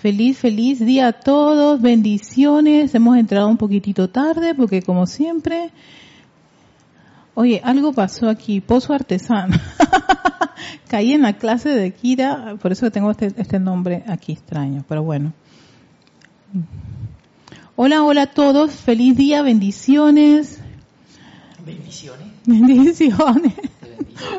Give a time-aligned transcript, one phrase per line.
[0.00, 2.94] Feliz, feliz día a todos, bendiciones.
[2.94, 5.72] Hemos entrado un poquitito tarde porque como siempre,
[7.34, 9.56] oye, algo pasó aquí, pozo artesano.
[10.88, 15.02] Caí en la clase de Kira, por eso tengo este, este nombre aquí extraño, pero
[15.02, 15.32] bueno.
[17.74, 20.60] Hola, hola a todos, feliz día, bendiciones.
[21.66, 22.28] Bendiciones.
[22.46, 23.54] Bendiciones.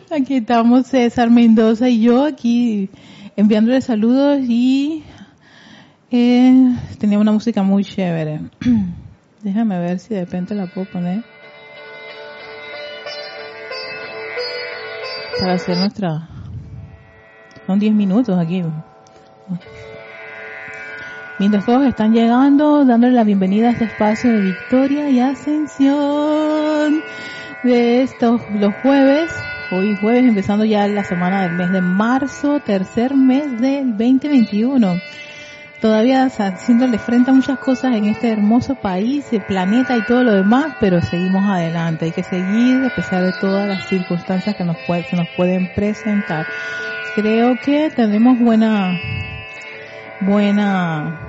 [0.10, 2.90] Aquí estamos César Mendoza y yo aquí
[3.36, 5.04] enviándole saludos y
[6.12, 8.42] eh, tenía una música muy chévere.
[9.44, 11.24] Déjame ver si de repente la puedo poner.
[15.40, 16.28] Para hacer nuestra...
[17.66, 18.64] Son 10 minutos aquí.
[21.38, 27.02] Mientras todos están llegando, dándole la bienvenida a este espacio de victoria y ascensión
[27.64, 29.32] de estos los jueves.
[29.72, 35.00] Hoy jueves empezando ya la semana del mes de marzo, tercer mes del 2021
[35.82, 40.34] todavía haciéndole frente a muchas cosas en este hermoso país, el planeta y todo lo
[40.34, 42.06] demás, pero seguimos adelante.
[42.06, 46.46] Hay que seguir a pesar de todas las circunstancias que nos, que nos pueden presentar.
[47.16, 49.00] Creo que tenemos buena,
[50.22, 51.20] buena,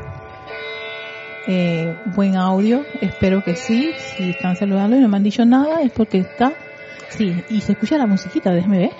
[1.47, 2.85] eh, buen audio.
[3.01, 3.93] Espero que sí.
[4.17, 6.53] Si están saludando y no me han dicho nada es porque está,
[7.09, 8.91] sí, y se escucha la musiquita, déjeme ver.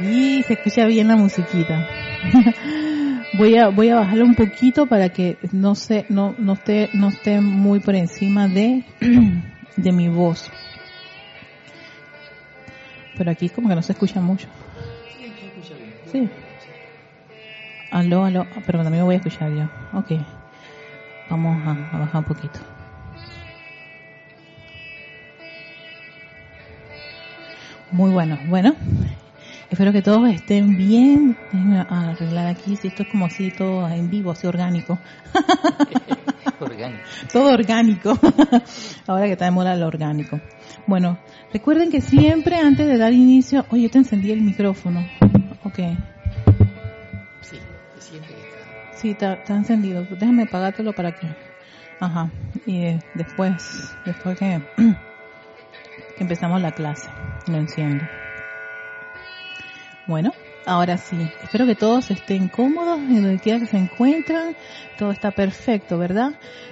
[0.00, 1.88] Y se escucha bien la musiquita.
[3.38, 7.08] voy a voy a bajarle un poquito para que no se no no esté no
[7.08, 8.84] esté muy por encima de
[9.76, 10.50] de mi voz.
[13.16, 14.48] Pero aquí como que no se escucha mucho.
[16.12, 16.28] Sí.
[17.90, 19.64] Aló, aló, pero también voy a escuchar yo.
[19.92, 20.12] Ok.
[21.30, 22.60] Vamos a bajar un poquito.
[27.90, 28.38] Muy bueno.
[28.46, 28.74] Bueno,
[29.68, 31.36] Espero que todos estén bien.
[31.52, 34.98] Déjenme arreglar aquí, si esto es como así, todo en vivo, así orgánico.
[36.60, 37.02] orgánico.
[37.32, 38.18] todo orgánico.
[39.08, 40.40] Ahora que está de moda lo orgánico.
[40.86, 41.18] Bueno,
[41.52, 45.04] recuerden que siempre antes de dar inicio, oye, te encendí el micrófono.
[45.64, 45.78] Ok.
[47.40, 47.58] Sí,
[47.98, 48.96] siempre está.
[48.96, 50.06] Sí, está, está encendido.
[50.10, 51.26] Déjame apagártelo para que...
[51.98, 52.30] Ajá.
[52.66, 57.08] Y eh, después, después que, que empezamos la clase,
[57.48, 58.04] lo enciendo.
[60.06, 60.30] Bueno,
[60.64, 64.54] ahora sí, espero que todos estén cómodos en donde quiera que se encuentran.
[64.96, 66.30] Todo está perfecto, ¿verdad?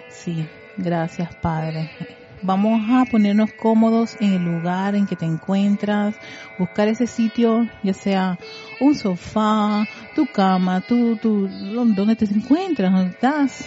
[0.09, 1.91] Sí, gracias Padre.
[2.43, 6.15] Vamos a ponernos cómodos en el lugar en que te encuentras,
[6.56, 8.39] buscar ese sitio, ya sea
[8.81, 9.84] un sofá,
[10.15, 13.66] tu cama, tu, tu, donde te encuentras, donde estás,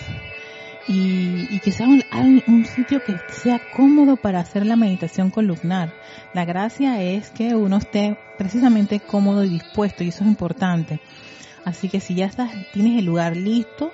[0.88, 2.04] y, que sea un,
[2.48, 5.94] un, sitio que sea cómodo para hacer la meditación columnar.
[6.34, 11.02] La gracia es que uno esté precisamente cómodo y dispuesto y eso es importante.
[11.66, 13.92] Así que si ya estás, tienes el lugar listo,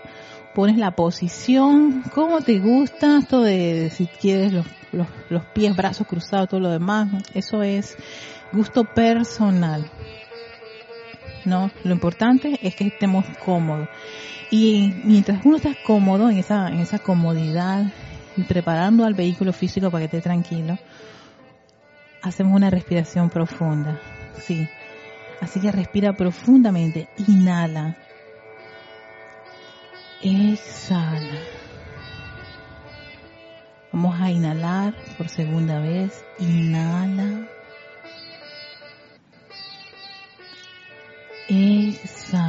[0.54, 6.06] pones la posición, como te gusta, esto de, si quieres los, los, los pies, brazos
[6.06, 7.98] cruzados, todo lo demás, eso es
[8.52, 9.90] gusto personal.
[11.46, 11.72] ¿no?
[11.84, 13.90] Lo importante es que estemos cómodos.
[14.54, 17.92] Y mientras uno está cómodo en esa, en esa comodidad
[18.38, 20.78] y preparando al vehículo físico para que esté tranquilo,
[22.22, 24.00] hacemos una respiración profunda.
[24.38, 24.70] Sí.
[25.42, 27.08] Así que respira profundamente.
[27.28, 27.98] Inhala.
[30.22, 31.40] Exhala.
[33.92, 36.24] Vamos a inhalar por segunda vez.
[36.38, 37.48] Inhala.
[41.50, 42.43] Exhala.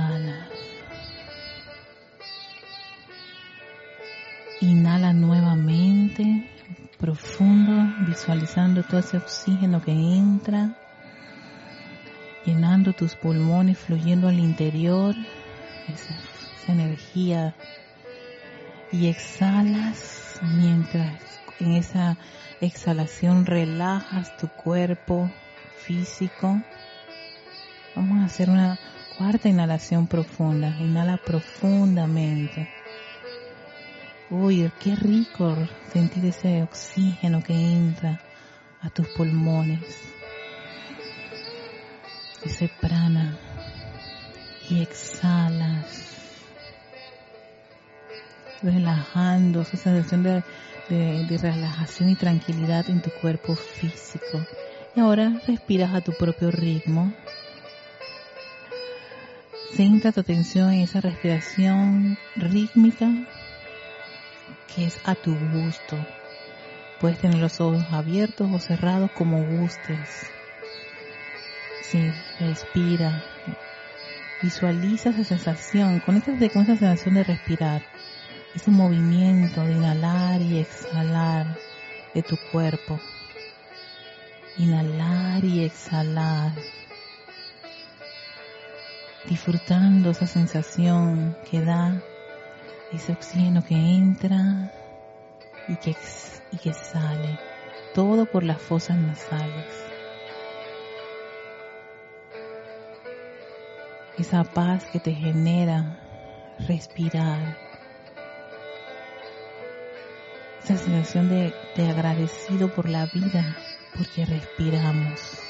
[8.24, 10.70] Visualizando todo ese oxígeno que entra,
[12.46, 15.14] llenando tus pulmones, fluyendo al interior,
[15.92, 17.54] esa, energía.
[18.90, 21.20] Y exhalas mientras
[21.60, 22.16] en esa
[22.62, 25.30] exhalación relajas tu cuerpo
[25.76, 26.62] físico.
[27.94, 28.78] Vamos a hacer una
[29.18, 30.74] cuarta inhalación profunda.
[30.80, 32.70] Inhala profundamente.
[34.36, 35.56] Uy, qué rico
[35.92, 38.20] sentir ese oxígeno que entra
[38.80, 39.80] a tus pulmones.
[42.44, 43.38] Ese prana.
[44.68, 46.16] Y exhalas.
[48.60, 50.42] Relajando, esa sensación de,
[50.88, 54.44] de relajación y tranquilidad en tu cuerpo físico.
[54.96, 57.12] Y ahora respiras a tu propio ritmo.
[59.76, 63.12] Centra tu atención en esa respiración rítmica
[64.74, 65.96] que es a tu gusto.
[67.00, 70.26] Puedes tener los ojos abiertos o cerrados como gustes.
[71.82, 72.10] Sí,
[72.40, 73.22] respira.
[74.42, 77.82] Visualiza esa sensación, con esa sensación de respirar,
[78.54, 81.56] ese movimiento de inhalar y exhalar
[82.14, 83.00] de tu cuerpo.
[84.58, 86.52] Inhalar y exhalar.
[89.28, 92.02] Disfrutando esa sensación que da
[92.96, 94.72] ese oxígeno que entra
[95.68, 95.96] y que,
[96.52, 97.38] y que sale.
[97.94, 99.84] Todo por las fosas nasales.
[104.18, 105.98] esa paz que te genera
[106.68, 107.58] respirar,
[110.62, 113.56] esa sensación de, de, agradecido por la vida,
[113.96, 115.43] porque respiramos.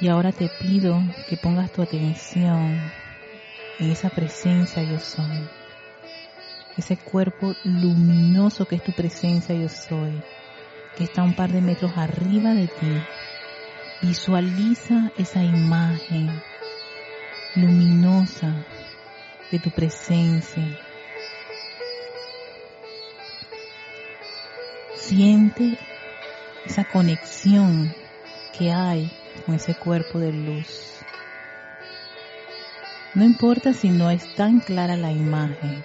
[0.00, 2.80] Y ahora te pido que pongas tu atención
[3.78, 5.48] en esa presencia yo soy,
[6.76, 10.22] ese cuerpo luminoso que es tu presencia yo soy,
[10.96, 13.02] que está un par de metros arriba de ti,
[14.02, 16.30] Visualiza esa imagen
[17.54, 18.64] luminosa
[19.50, 20.78] de tu presencia.
[24.96, 25.78] Siente
[26.64, 27.94] esa conexión
[28.56, 31.00] que hay con ese cuerpo de luz.
[33.14, 35.82] No importa si no es tan clara la imagen,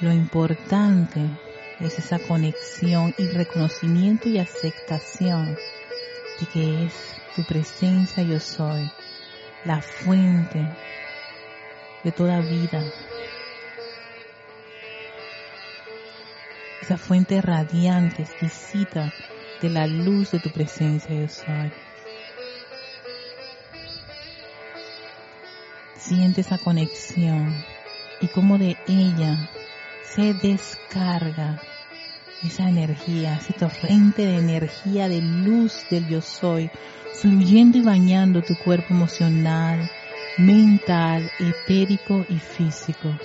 [0.00, 1.20] lo importante
[1.80, 5.56] es esa conexión y reconocimiento y aceptación
[6.40, 6.94] de que es
[7.34, 8.90] tu presencia yo soy,
[9.64, 10.68] la fuente
[12.04, 12.84] de toda vida.
[16.82, 19.12] Esa fuente radiante, exquisita
[19.60, 21.72] de la luz de tu presencia yo soy.
[26.06, 27.64] Siente esa conexión
[28.20, 29.48] y cómo de ella
[30.02, 31.62] se descarga
[32.42, 36.70] esa energía, ese torrente de energía, de luz del yo soy,
[37.14, 39.90] fluyendo y bañando tu cuerpo emocional,
[40.36, 43.18] mental, etérico y físico.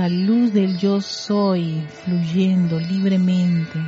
[0.00, 3.78] Esa luz del yo soy fluyendo libremente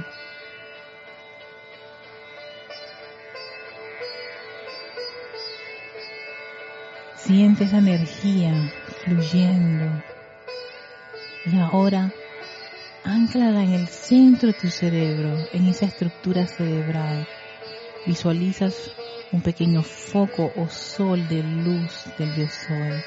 [7.16, 8.52] Siente esa energía
[9.02, 10.02] fluyendo.
[11.46, 12.12] Y ahora,
[13.04, 17.26] anclala en el centro de tu cerebro, en esa estructura cerebral.
[18.06, 18.92] Visualizas
[19.32, 23.02] un pequeño foco o sol de luz del yo soy.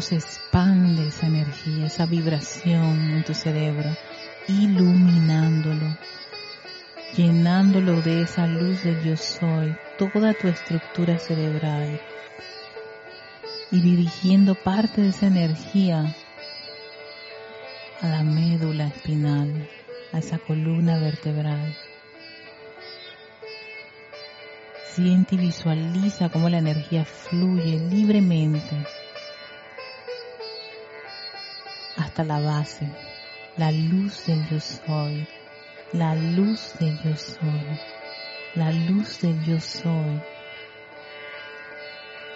[0.00, 3.90] Se expande esa energía, esa vibración en tu cerebro,
[4.46, 5.96] iluminándolo,
[7.16, 12.00] llenándolo de esa luz del yo soy, toda tu estructura cerebral
[13.70, 16.14] y dirigiendo parte de esa energía
[18.00, 19.68] a la médula espinal,
[20.12, 21.76] a esa columna vertebral.
[24.94, 28.84] Siente y visualiza cómo la energía fluye libremente
[32.18, 32.88] hasta la base,
[33.56, 35.28] la luz del yo soy,
[35.92, 37.78] la luz del yo soy,
[38.56, 40.20] la luz del yo soy.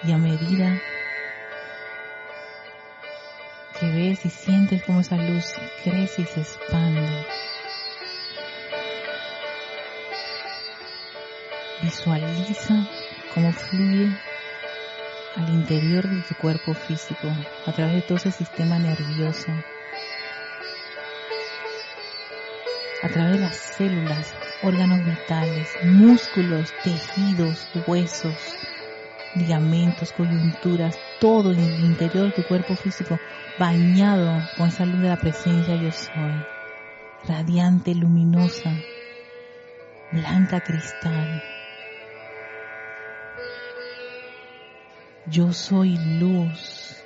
[0.05, 0.81] Y a medida
[3.81, 7.27] que ves y sientes como esa luz crece y se expande,
[11.83, 12.89] visualiza
[13.35, 14.17] cómo fluye
[15.37, 17.29] al interior de tu cuerpo físico,
[17.67, 19.51] a través de todo ese sistema nervioso,
[23.03, 28.37] a través de las células, órganos vitales, músculos, tejidos, huesos,
[29.35, 33.19] ligamentos, coyunturas, todo en el interior de tu cuerpo físico
[33.59, 36.45] bañado con esa luz de la presencia yo soy,
[37.27, 38.73] radiante, luminosa,
[40.13, 41.43] blanca cristal.
[45.27, 46.97] Yo soy luz,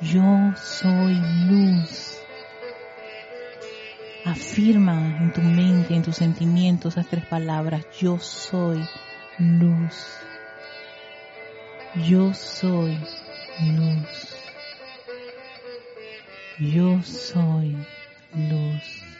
[0.00, 1.14] yo soy
[1.48, 2.23] luz.
[4.24, 7.84] Afirma en tu mente, en tus sentimientos esas tres palabras.
[8.00, 8.82] Yo soy
[9.38, 9.94] luz.
[11.94, 12.98] Yo soy
[13.76, 14.36] luz.
[16.58, 17.76] Yo soy
[18.34, 19.13] luz.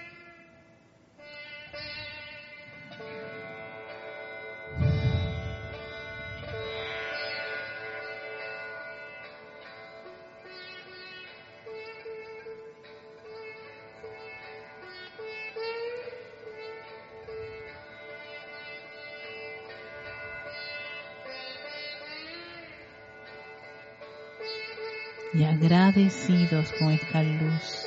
[25.94, 27.86] Agradecidos con esta luz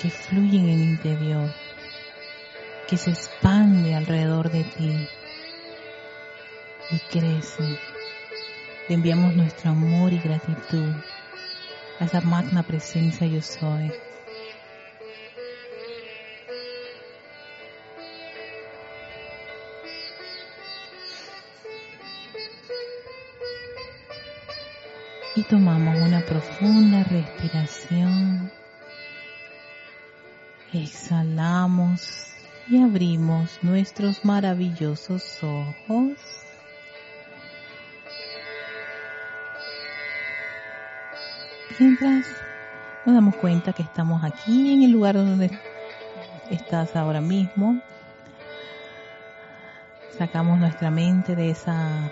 [0.00, 1.50] que fluye en el interior,
[2.88, 5.08] que se expande alrededor de ti
[6.90, 7.78] y crece.
[8.88, 10.94] Le enviamos nuestro amor y gratitud
[12.00, 13.92] a esa magna presencia yo soy.
[25.36, 26.01] Y tomamos
[26.32, 28.50] profunda respiración.
[30.72, 32.32] Exhalamos
[32.68, 36.16] y abrimos nuestros maravillosos ojos.
[41.78, 42.26] Mientras
[43.04, 45.50] nos damos cuenta que estamos aquí en el lugar donde
[46.48, 47.78] estás ahora mismo,
[50.16, 52.10] sacamos nuestra mente de esa,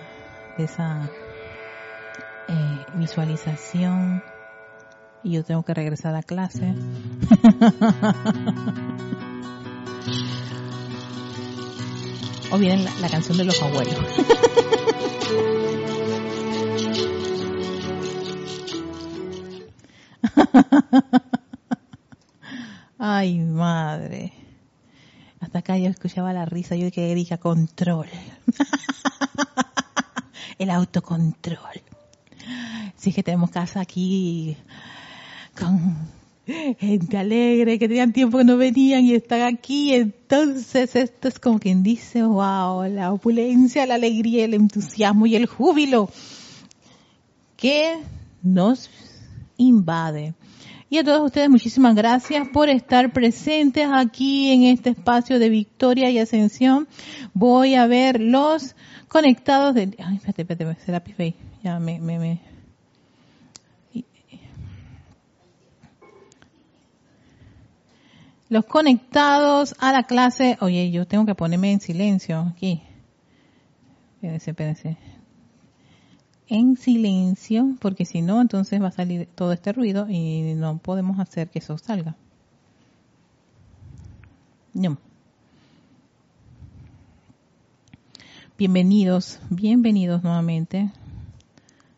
[0.58, 1.08] de esa
[3.00, 4.22] visualización
[5.22, 6.72] y yo tengo que regresar a clase.
[12.52, 13.96] o viene la canción de los abuelos.
[22.98, 24.32] Ay, madre.
[25.40, 28.08] Hasta acá yo escuchaba la risa, yo que dije control.
[30.58, 31.82] El autocontrol.
[33.00, 34.58] Sí que tenemos casa aquí
[35.58, 35.96] con
[36.78, 39.94] gente alegre, que tenían tiempo que no venían y están aquí.
[39.94, 45.46] Entonces esto es como quien dice, wow, la opulencia, la alegría, el entusiasmo y el
[45.46, 46.10] júbilo
[47.56, 47.96] que
[48.42, 48.90] nos
[49.56, 50.34] invade.
[50.90, 56.10] Y a todos ustedes muchísimas gracias por estar presentes aquí en este espacio de victoria
[56.10, 56.86] y ascensión.
[57.32, 58.76] Voy a ver los
[59.08, 59.96] conectados de...
[60.04, 61.34] Ay, espérate, espérate, será Pifei.
[61.64, 62.49] Ya me, me, me...
[68.50, 70.58] Los conectados a la clase.
[70.60, 72.82] Oye, yo tengo que ponerme en silencio aquí.
[74.16, 74.98] Espérense, espérense
[76.50, 81.20] en silencio, porque si no, entonces va a salir todo este ruido y no podemos
[81.20, 82.16] hacer que eso salga.
[88.58, 90.90] Bienvenidos, bienvenidos nuevamente.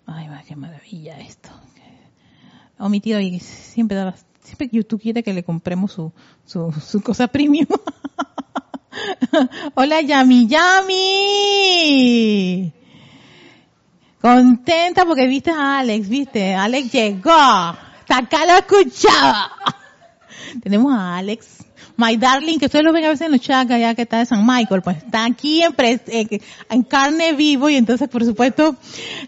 [0.06, 1.48] Ay, va, qué maravilla esto.
[2.78, 3.96] Omitido y siempre
[4.42, 6.12] siempre YouTube quiere que le compremos su,
[6.44, 7.68] su, su cosa premium.
[9.74, 11.92] Hola, Yami Yami.
[14.20, 17.32] Contenta porque viste a Alex, viste, Alex llegó.
[17.32, 19.50] Hasta acá lo escuchaba.
[20.62, 21.61] Tenemos a Alex,
[21.96, 24.26] my darling, que ustedes lo ven a veces en los chacas ya que está de
[24.26, 28.76] San Michael, pues está aquí en, en carne vivo y entonces por supuesto,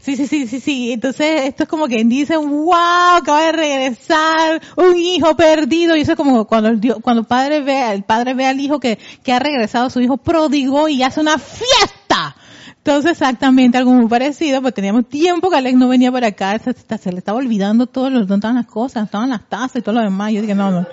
[0.00, 4.62] sí, sí, sí, sí, sí, entonces esto es como que dice, wow, acaba de regresar,
[4.76, 8.34] un hijo perdido y eso es como cuando el, cuando el padre ve, el padre
[8.34, 12.36] ve al hijo que, que ha regresado su hijo pródigo y hace una fiesta
[12.84, 17.12] entonces, exactamente algo muy parecido, pues teníamos tiempo que Alex no venía por acá, se,
[17.12, 20.32] le estaba olvidando todo, lo, estaban las cosas, estaban las tazas y todo lo demás.
[20.32, 20.86] Yo dije, no, no.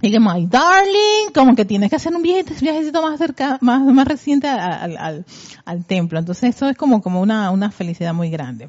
[0.00, 5.24] Dije, my darling, como que tienes que hacer un viajecito más cerca, más, reciente al,
[5.86, 6.18] templo.
[6.18, 8.68] Entonces eso es como, como una, una felicidad muy grande.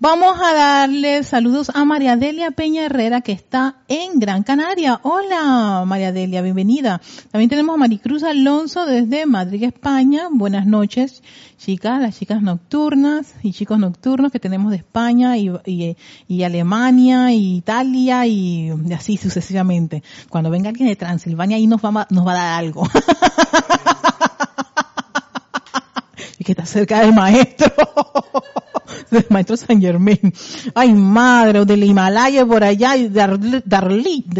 [0.00, 5.00] Vamos a darle saludos a María Delia Peña Herrera que está en Gran Canaria.
[5.02, 7.00] Hola María Delia, bienvenida.
[7.32, 10.28] También tenemos a Maricruz Alonso desde Madrid, España.
[10.30, 11.24] Buenas noches,
[11.56, 15.96] chicas, las chicas nocturnas y chicos nocturnos que tenemos de España y, y,
[16.28, 20.04] y Alemania y Italia y, así sucesivamente.
[20.28, 22.88] Cuando venga alguien de Transilvania ahí nos va, nos va a dar algo.
[26.38, 27.72] y que está cerca del maestro.
[29.10, 30.32] del maestro San Germain.
[30.74, 33.38] Ay, madre, o del Himalaya por allá, y Dar,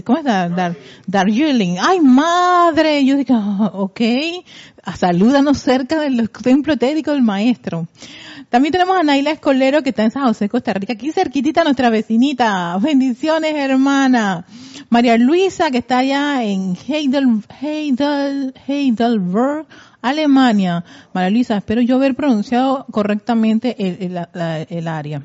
[0.05, 1.77] ¿cómo es Dar, Dar, Darjeeling?
[1.81, 3.05] Ay, madre.
[3.05, 3.37] Yo digo,
[3.75, 4.01] ok,
[4.97, 7.87] salúdanos cerca del templo técnico del maestro.
[8.49, 11.91] También tenemos a Naila Escolero que está en San José, Costa Rica, aquí cerquitita nuestra
[11.91, 12.79] vecinita.
[12.79, 14.47] Bendiciones, hermana.
[14.89, 19.67] María Luisa que está allá en Heidel, Heidel, Heidelberg,
[20.03, 20.85] Alemania.
[21.13, 25.23] María Luisa, espero yo haber pronunciado correctamente el, área.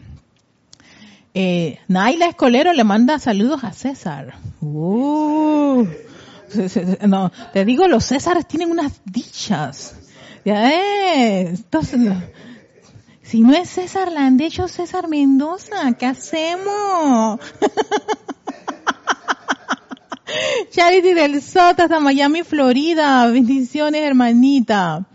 [1.33, 4.35] Eh, Naila Escolero le manda saludos a César.
[4.61, 5.85] Uh,
[7.07, 9.95] no, te digo, los Césares tienen unas dichas.
[10.45, 11.59] Ya es.
[11.59, 11.99] Entonces,
[13.21, 17.39] si no es César le han dicho César Mendoza, ¿qué hacemos?
[20.71, 23.27] Charity del Sota hasta Miami, Florida.
[23.27, 25.07] Bendiciones, hermanita.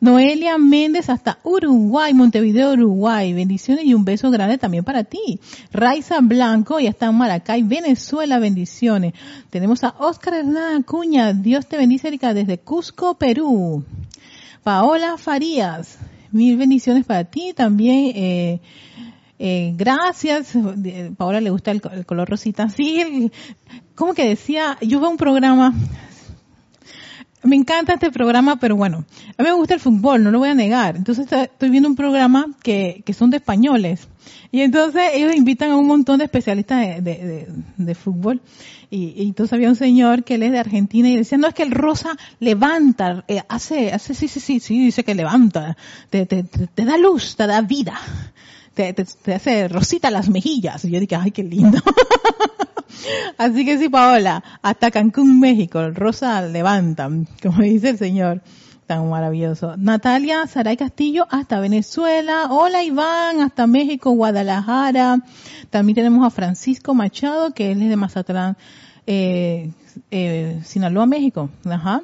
[0.00, 3.34] Noelia Méndez hasta Uruguay, Montevideo, Uruguay.
[3.34, 5.40] Bendiciones y un beso grande también para ti.
[5.72, 9.12] Raiza Blanco, y en Maracay, Venezuela, bendiciones.
[9.50, 13.84] Tenemos a Oscar Hernán Acuña, Dios te bendice, Erika, desde Cusco, Perú.
[14.62, 15.98] Paola Farías,
[16.32, 18.12] mil bendiciones para ti también.
[18.14, 18.60] Eh,
[19.42, 20.52] eh, gracias.
[21.16, 22.68] Paola le gusta el, color rosita.
[22.68, 23.32] Sí,
[23.94, 25.72] como que decía, yo veo un programa,
[27.42, 29.06] me encanta este programa, pero bueno,
[29.38, 30.94] a mí me gusta el fútbol, no lo voy a negar.
[30.94, 34.08] Entonces estoy viendo un programa que, son de españoles.
[34.52, 38.42] Y entonces ellos invitan a un montón de especialistas de, fútbol.
[38.90, 41.62] Y, entonces había un señor que él es de Argentina y decía, no, es que
[41.62, 45.78] el rosa levanta, eh, hace, hace, sí, sí, sí, sí, dice que levanta,
[46.10, 46.26] te
[46.76, 47.98] da luz, te da vida,
[48.74, 50.84] te, te, hace rosita las mejillas.
[50.84, 51.78] Y yo dije, ay, qué lindo.
[53.38, 57.08] Así que sí, Paola, hasta Cancún, México, rosa levanta,
[57.42, 58.42] como dice el señor.
[58.86, 59.76] Tan maravilloso.
[59.76, 62.48] Natalia Saray Castillo hasta Venezuela.
[62.50, 65.20] Hola Iván, hasta México, Guadalajara.
[65.70, 68.56] También tenemos a Francisco Machado, que él es de Mazatlán,
[69.06, 69.70] eh,
[70.10, 71.50] eh, Sinaloa, México.
[71.66, 72.02] Ajá.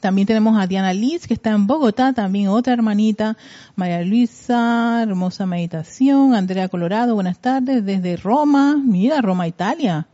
[0.00, 3.36] También tenemos a Diana Liz, que está en Bogotá, también otra hermanita.
[3.74, 6.34] María Luisa, hermosa meditación.
[6.34, 8.76] Andrea Colorado, buenas tardes, desde Roma.
[8.82, 10.06] Mira, Roma, Italia.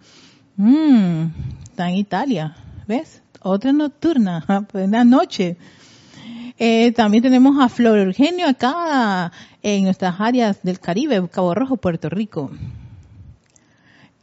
[0.57, 1.27] Mmm,
[1.65, 2.55] está en Italia.
[2.87, 3.23] ¿Ves?
[3.41, 4.67] Otra nocturna.
[4.73, 5.57] Buenas noches.
[6.59, 12.09] Eh, también tenemos a Flor Eugenio acá en nuestras áreas del Caribe, Cabo Rojo, Puerto
[12.09, 12.51] Rico.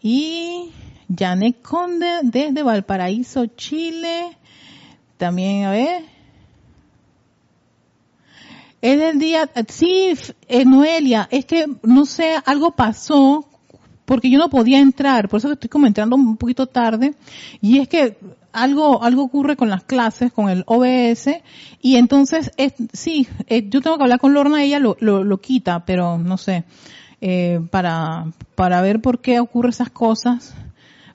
[0.02, 0.72] Y
[1.14, 4.38] Janet Conde desde Valparaíso, Chile.
[5.20, 6.06] También, a ver.
[8.82, 10.14] Es el día, sí,
[10.48, 13.46] eh, Noelia, es que, no sé, algo pasó
[14.06, 17.16] porque yo no podía entrar, por eso estoy comentando un poquito tarde,
[17.60, 18.18] y es que
[18.54, 21.42] algo, algo ocurre con las clases, con el OBS,
[21.82, 25.42] y entonces, es, sí, eh, yo tengo que hablar con Lorna, ella lo, lo, lo
[25.42, 26.64] quita, pero no sé,
[27.20, 30.56] eh, para, para ver por qué ocurren esas cosas.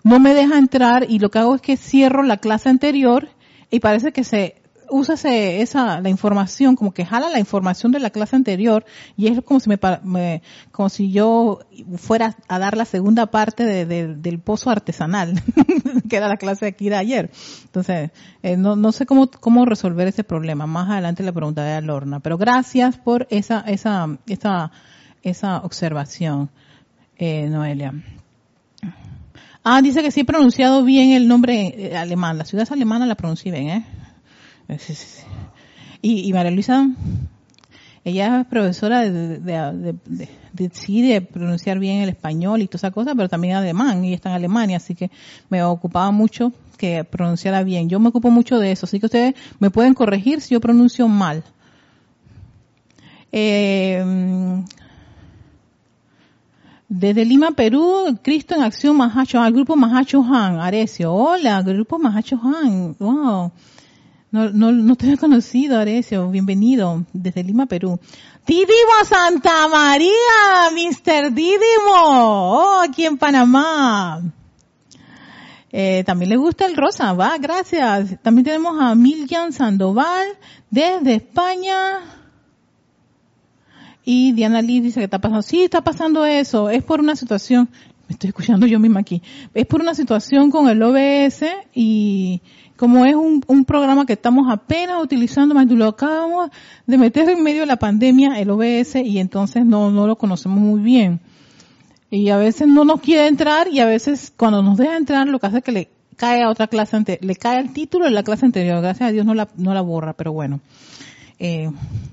[0.03, 3.31] No me deja entrar y lo que hago es que cierro la clase anterior
[3.75, 8.11] y parece que se usa esa la información como que jala la información de la
[8.11, 8.85] clase anterior
[9.17, 11.61] y es como si me, como si yo
[11.97, 15.43] fuera a dar la segunda parte del pozo artesanal
[16.09, 17.31] que era la clase aquí de ayer.
[17.65, 18.11] Entonces
[18.43, 20.67] eh, no, no sé cómo cómo resolver ese problema.
[20.67, 22.21] Más adelante le preguntaré a Lorna.
[22.21, 24.71] Pero gracias por esa esa esa
[25.23, 26.51] esa observación
[27.17, 27.95] eh, Noelia
[29.66, 32.37] Ah, dice que sí he pronunciado bien el nombre eh, alemán.
[32.37, 33.85] La ciudad es alemana, la pronuncié bien, ¿eh?
[34.68, 34.79] eh
[36.03, 36.87] y, y María Luisa,
[38.05, 39.96] ella es profesora de, de,
[40.53, 44.12] de, sí, de pronunciar bien el español y toda esa cosa, pero también alemán, y
[44.12, 45.11] está en Alemania, así que
[45.48, 47.88] me ocupaba mucho que pronunciara bien.
[47.88, 51.09] Yo me ocupo mucho de eso, así que ustedes me pueden corregir si yo pronuncio
[51.09, 51.42] mal.
[53.33, 54.05] Eh,
[56.88, 61.12] desde Lima, Perú, Cristo en Acción Mahacho, al grupo Mahacho Han, Arecio.
[61.12, 62.97] Hola, grupo Mahacho Han.
[62.99, 63.53] Wow.
[64.31, 66.29] No, no, no te había conocido, Arecio.
[66.29, 67.05] Bienvenido.
[67.12, 67.99] Desde Lima, Perú.
[68.47, 70.11] Didimo Santa María,
[70.73, 71.33] Mr.
[71.33, 71.94] Didimo.
[71.94, 74.20] Oh, aquí en Panamá.
[75.73, 78.20] Eh, también le gusta el rosa, va, gracias.
[78.23, 80.27] También tenemos a Miljan Sandoval
[80.70, 82.24] desde España.
[84.05, 87.71] Y Diana Lee dice que está pasando, sí, está pasando eso, es por una situación,
[88.07, 89.23] me estoy escuchando yo misma aquí,
[89.55, 92.43] es por una situación con el OBS y
[92.77, 96.51] como es un, un programa que estamos apenas utilizando, más lo acabamos
[96.87, 100.59] de meter en medio de la pandemia, el OBS, y entonces no, no lo conocemos
[100.59, 101.21] muy bien.
[102.11, 105.38] Y a veces no nos quiere entrar y a veces cuando nos deja entrar lo
[105.38, 108.23] que hace es que le cae a otra clase, le cae el título de la
[108.23, 108.83] clase anterior.
[108.83, 110.61] Gracias a Dios no la, no la borra, pero bueno
[111.38, 111.70] eh,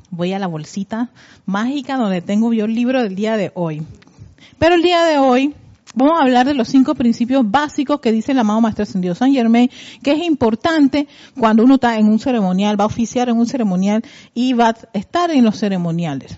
[0.09, 1.09] voy a la bolsita
[1.45, 3.83] mágica donde tengo yo el libro del día de hoy.
[4.59, 5.55] Pero el día de hoy
[5.95, 9.33] vamos a hablar de los cinco principios básicos que dice el amado Maestro Ascendido San
[9.33, 9.69] Germain,
[10.03, 11.07] que es importante
[11.39, 14.03] cuando uno está en un ceremonial, va a oficiar en un ceremonial
[14.33, 16.37] y va a estar en los ceremoniales.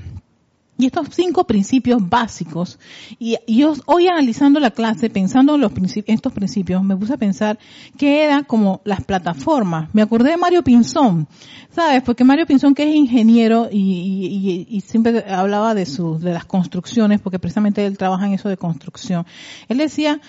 [0.84, 2.78] Y estos cinco principios básicos,
[3.17, 5.72] y, yo hoy analizando la clase, pensando en los
[6.08, 7.58] estos principios, me puse a pensar
[7.98, 9.88] que era como las plataformas.
[9.93, 11.30] Me acordé de Mario Pinzón,
[11.69, 12.04] ¿sabes?
[12.04, 17.22] Porque Mario Pinzón que es ingeniero y, y, siempre hablaba de sus, de las construcciones,
[17.22, 19.26] porque precisamente él trabaja en eso de construcción.
[19.69, 20.19] Él decía,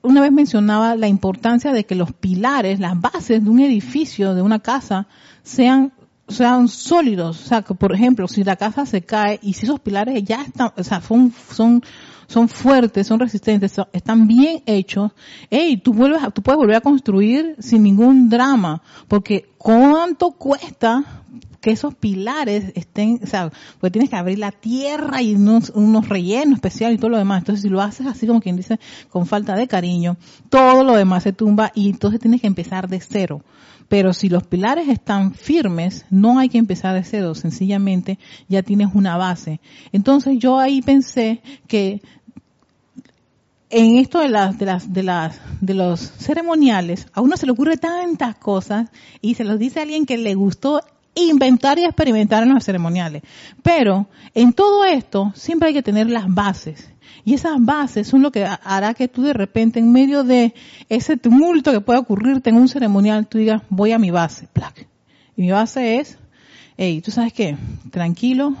[0.00, 4.40] una vez mencionaba la importancia de que los pilares, las bases de un edificio, de
[4.40, 5.08] una casa,
[5.42, 5.92] sean
[6.28, 9.80] sean sólidos, o sea, que por ejemplo, si la casa se cae y si esos
[9.80, 11.82] pilares ya están, o sea, son, son,
[12.26, 15.12] son fuertes, son resistentes, están bien hechos,
[15.50, 21.24] hey, tú vuelves, tú puedes volver a construir sin ningún drama, porque cuánto cuesta
[21.60, 26.08] que esos pilares estén, o sea, pues tienes que abrir la tierra y unos, unos
[26.08, 27.40] rellenos especiales y todo lo demás.
[27.40, 28.78] Entonces, si lo haces así como quien dice,
[29.10, 30.16] con falta de cariño,
[30.50, 33.42] todo lo demás se tumba y entonces tienes que empezar de cero.
[33.88, 38.88] Pero si los pilares están firmes, no hay que empezar de cero, sencillamente ya tienes
[38.94, 39.60] una base.
[39.92, 42.02] Entonces yo ahí pensé que
[43.70, 47.52] en esto de las, de las, de las, de los ceremoniales, a uno se le
[47.52, 50.80] ocurre tantas cosas y se los dice a alguien que le gustó
[51.14, 53.22] inventar y experimentar en los ceremoniales.
[53.62, 56.90] Pero en todo esto siempre hay que tener las bases.
[57.28, 60.54] Y esas bases son lo que hará que tú de repente, en medio de
[60.88, 64.48] ese tumulto que puede ocurrirte en un ceremonial, tú digas, voy a mi base.
[65.36, 66.16] Y mi base es,
[66.78, 67.58] hey, ¿tú sabes qué?
[67.90, 68.54] Tranquilo.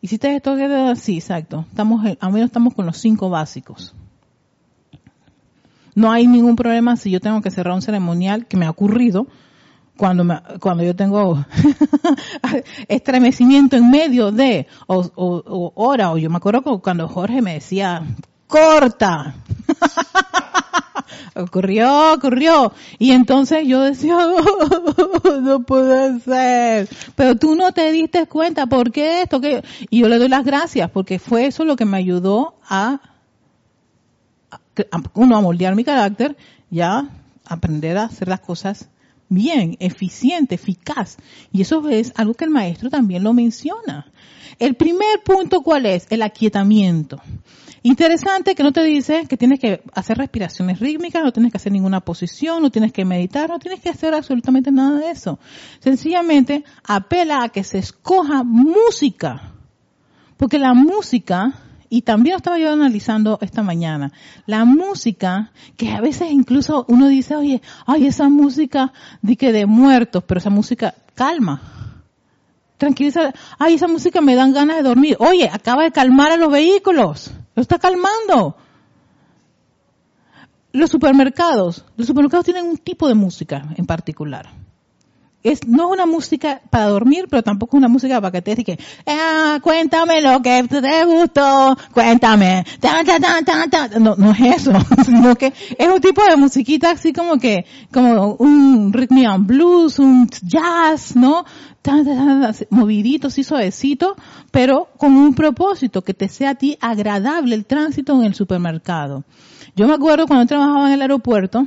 [0.00, 0.56] ¿Hiciste esto?
[0.96, 1.66] Sí, exacto.
[1.68, 3.94] Estamos, al menos estamos con los cinco básicos.
[5.94, 9.26] No hay ningún problema si yo tengo que cerrar un ceremonial que me ha ocurrido
[9.96, 11.44] cuando me, cuando yo tengo
[12.88, 18.02] estremecimiento en medio de o, o, hora o yo me acuerdo cuando Jorge me decía
[18.46, 19.36] corta
[21.36, 22.72] ocurrió ocurrió.
[22.98, 24.16] Y entonces yo decía
[25.42, 30.08] no puede ser pero tú no te diste cuenta por qué esto que y yo
[30.08, 33.00] le doy las gracias porque fue eso lo que me ayudó a
[35.14, 36.36] uno a moldear mi carácter
[36.68, 37.08] ya
[37.46, 38.88] aprender a hacer las cosas
[39.28, 41.16] bien, eficiente, eficaz.
[41.52, 44.10] Y eso es algo que el maestro también lo menciona.
[44.58, 46.06] El primer punto, ¿cuál es?
[46.10, 47.20] El aquietamiento.
[47.82, 51.70] Interesante que no te dice que tienes que hacer respiraciones rítmicas, no tienes que hacer
[51.70, 55.38] ninguna posición, no tienes que meditar, no tienes que hacer absolutamente nada de eso.
[55.80, 59.52] Sencillamente apela a que se escoja música.
[60.38, 61.52] Porque la música
[61.88, 64.12] y también estaba yo analizando esta mañana,
[64.46, 68.92] la música, que a veces incluso uno dice, oye, ay, esa música
[69.22, 71.60] de que de muertos, pero esa música calma.
[72.78, 75.16] Tranquiliza, ay, esa música me dan ganas de dormir.
[75.20, 77.30] Oye, acaba de calmar a los vehículos.
[77.54, 78.56] Lo está calmando.
[80.72, 84.63] Los supermercados, los supermercados tienen un tipo de música en particular
[85.44, 88.54] es, no es una música para dormir, pero tampoco es una música para que te
[88.54, 88.76] diga,
[89.06, 92.64] ah, cuéntame lo que te gustó, cuéntame,
[94.00, 94.72] no, no es eso,
[95.04, 100.28] sino que es un tipo de musiquita así como que, como un rhythm blues, un
[100.42, 101.44] jazz, ¿no?
[102.70, 104.16] movidito, así suavecito,
[104.50, 109.24] pero con un propósito, que te sea a ti agradable el tránsito en el supermercado.
[109.76, 111.66] Yo me acuerdo cuando trabajaba en el aeropuerto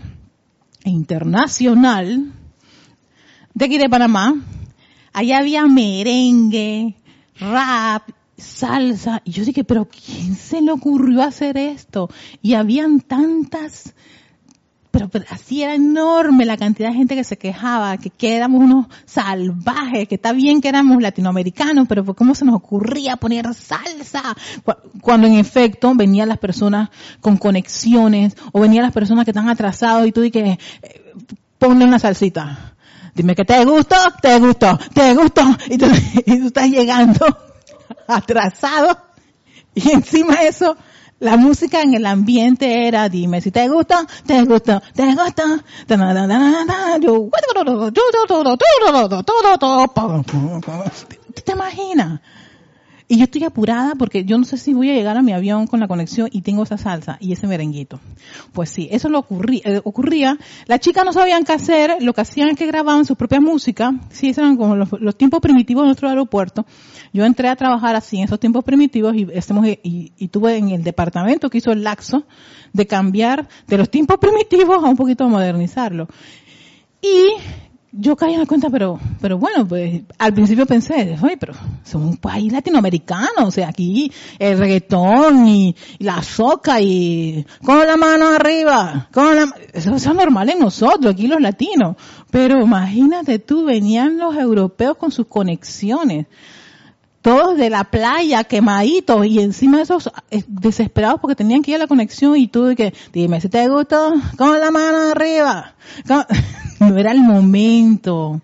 [0.83, 2.31] internacional,
[3.57, 4.35] de aquí de Panamá,
[5.13, 6.93] allá había merengue,
[7.39, 9.23] rap, salsa.
[9.25, 12.07] Y yo dije, pero ¿quién se le ocurrió hacer esto?
[12.43, 13.95] Y habían tantas,
[14.91, 18.85] pero, así era enorme la cantidad de gente que se quejaba, que, que éramos unos
[19.05, 24.35] salvajes, que está bien que éramos latinoamericanos, pero ¿cómo se nos ocurría poner salsa?
[25.01, 26.89] Cuando en efecto venían las personas
[27.21, 31.01] con conexiones, o venían las personas que están atrasados y tú dices, eh,
[31.57, 32.76] ponle una salsita
[33.17, 35.41] Dime que te gustó, te gustó, te gustó.
[35.69, 35.87] Y tú,
[36.27, 37.25] estás llegando
[38.07, 38.95] atrasado.
[39.73, 40.77] Y encima de eso,
[41.19, 45.63] la música en el ambiente era, dime si te gusta, te gusta, te gusta.
[51.43, 52.21] ¿Te imaginas?
[53.09, 55.65] Y yo estoy apurada porque yo no sé si voy a llegar a mi avión
[55.65, 58.01] con la conexión y tengo esa salsa y ese merenguito.
[58.51, 59.61] Pues sí, eso lo ocurría.
[59.63, 60.37] Eh, ocurría.
[60.65, 63.93] Las chicas no sabían qué hacer, lo que hacían es que grababan su propia música.
[64.09, 66.65] Sí, esos eran como los, tiempos primitivos de nuestro aeropuerto.
[67.13, 69.25] Yo entré a trabajar así en esos tiempos primitivos y,
[69.83, 72.25] y, y tuve en el departamento que hizo el laxo
[72.73, 76.09] de cambiar de los tiempos primitivos a un poquito modernizarlo.
[77.01, 77.29] Y
[77.97, 82.11] yo caí en la cuenta, pero, pero bueno, pues al principio pensé, oye, pero somos
[82.11, 88.27] un país latinoamericano, o sea, aquí el reggaetón y, la soca y con la mano
[88.29, 91.95] arriba, con la, eso, eso, es normal en nosotros, aquí los latinos.
[92.29, 96.27] Pero imagínate tú, venían los europeos con sus conexiones
[97.21, 101.75] todos de la playa, quemaditos, y encima de esos eh, desesperados porque tenían que ir
[101.75, 105.75] a la conexión y tú de que, dime si te gustó, con la mano arriba.
[106.79, 108.41] No era el momento.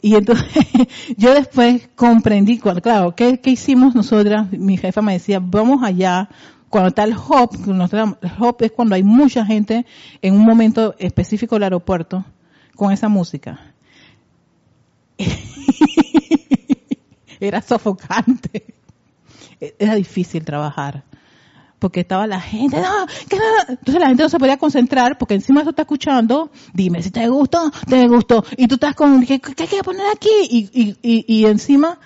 [0.00, 0.48] Y entonces
[1.16, 4.50] yo después comprendí, claro, ¿qué, ¿qué, hicimos nosotras?
[4.52, 6.28] Mi jefa me decía, vamos allá,
[6.68, 9.86] cuando está el hop, el hop es cuando hay mucha gente
[10.22, 12.24] en un momento específico del aeropuerto
[12.74, 13.60] con esa música.
[17.40, 18.74] era sofocante.
[19.78, 21.04] Era difícil trabajar.
[21.82, 23.66] Porque estaba la gente, no, que nada.
[23.70, 27.26] Entonces la gente no se podía concentrar porque encima eso está escuchando, dime si te
[27.26, 30.30] gustó, te gustó, y tú estás con, ¿qué, qué hay que poner aquí?
[31.02, 31.98] Y encima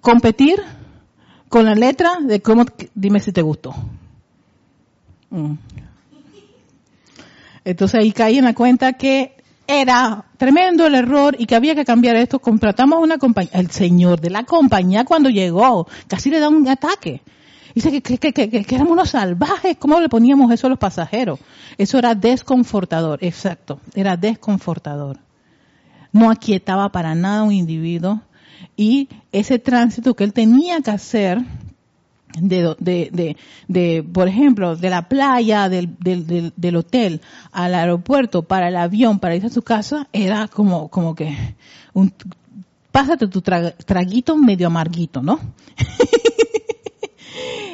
[0.00, 0.62] competir
[1.50, 3.74] con la letra de cómo, dime si te gustó.
[5.28, 5.56] Mm.
[7.66, 11.84] Entonces ahí caí en la cuenta que era tremendo el error y que había que
[11.84, 12.38] cambiar esto.
[12.38, 17.20] Contratamos una compañía, el señor de la compañía cuando llegó, casi le da un ataque.
[17.74, 21.40] Dice que, que, que, que, éramos unos salvajes, ¿cómo le poníamos eso a los pasajeros?
[21.76, 25.18] Eso era desconfortador, exacto, era desconfortador.
[26.12, 28.20] No aquietaba para nada un individuo
[28.76, 31.38] y ese tránsito que él tenía que hacer
[32.40, 38.42] de, de, de, de, por ejemplo, de la playa, del, del, del, hotel al aeropuerto,
[38.42, 41.36] para el avión, para irse a su casa, era como, como que
[41.92, 42.12] un,
[42.92, 45.40] pásate tu traguito medio amarguito, ¿no?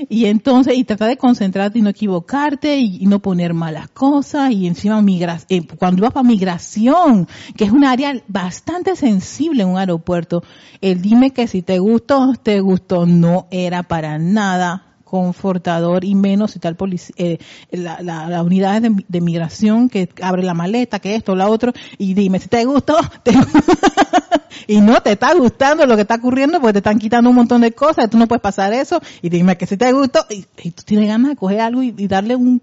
[0.09, 4.67] y entonces, y trata de concentrarte y no equivocarte y, no poner malas cosas y
[4.67, 9.79] encima migra eh, cuando vas para migración, que es un área bastante sensible en un
[9.79, 10.43] aeropuerto,
[10.81, 16.53] el dime que si te gustó, te gustó, no era para nada confortador y menos
[16.53, 16.77] si tal
[17.17, 17.39] eh,
[17.73, 22.39] la, la, unidad de, migración que abre la maleta, que esto, la otro, y dime
[22.39, 22.97] si te gustó,
[24.71, 27.61] y no te está gustando lo que está ocurriendo porque te están quitando un montón
[27.61, 30.85] de cosas, tú no puedes pasar eso, y dime que si te gustó, y, tú
[30.85, 32.63] tienes ganas de coger algo y, darle un,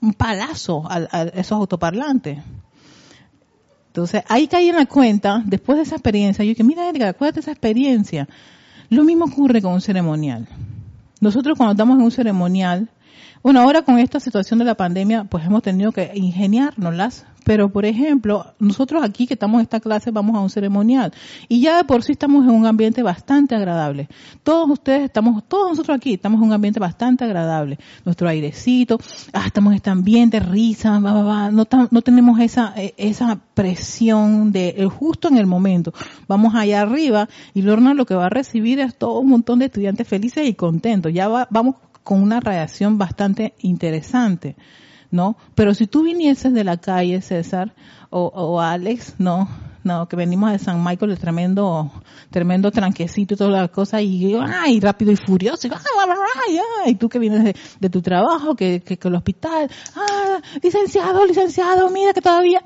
[0.00, 2.38] un palazo a, esos autoparlantes.
[3.86, 7.38] Entonces, ahí caí en la cuenta, después de esa experiencia, yo dije, mira Edgar, acuérdate
[7.38, 8.28] esa experiencia.
[8.88, 10.48] Lo mismo ocurre con un ceremonial.
[11.20, 12.88] Nosotros cuando estamos en un ceremonial,
[13.40, 17.84] bueno, ahora con esta situación de la pandemia, pues hemos tenido que ingeniárnoslas, pero por
[17.84, 21.12] ejemplo, nosotros aquí que estamos en esta clase vamos a un ceremonial
[21.48, 24.08] y ya de por sí estamos en un ambiente bastante agradable.
[24.42, 27.78] Todos ustedes estamos, todos nosotros aquí estamos en un ambiente bastante agradable.
[28.04, 28.98] Nuestro airecito,
[29.32, 35.28] ah, estamos en este ambiente, risa, no, no tenemos esa, eh, esa presión de justo
[35.28, 35.92] en el momento.
[36.28, 39.66] Vamos allá arriba y Lorna lo que va a recibir es todo un montón de
[39.66, 41.12] estudiantes felices y contentos.
[41.12, 44.56] Ya vamos con una reacción bastante interesante,
[45.10, 45.36] ¿no?
[45.54, 47.74] Pero si tú vinieses de la calle, César,
[48.10, 49.48] o, o Alex, no,
[49.82, 51.90] no, que venimos de San Michael, el tremendo,
[52.30, 57.08] tremendo tranquecito y todas las cosas, y ay, rápido y furioso, y, ay, ay, tú
[57.08, 62.20] que vienes de, tu trabajo, que, que, que, el hospital, ah, licenciado, licenciado, mira que
[62.20, 62.62] todavía,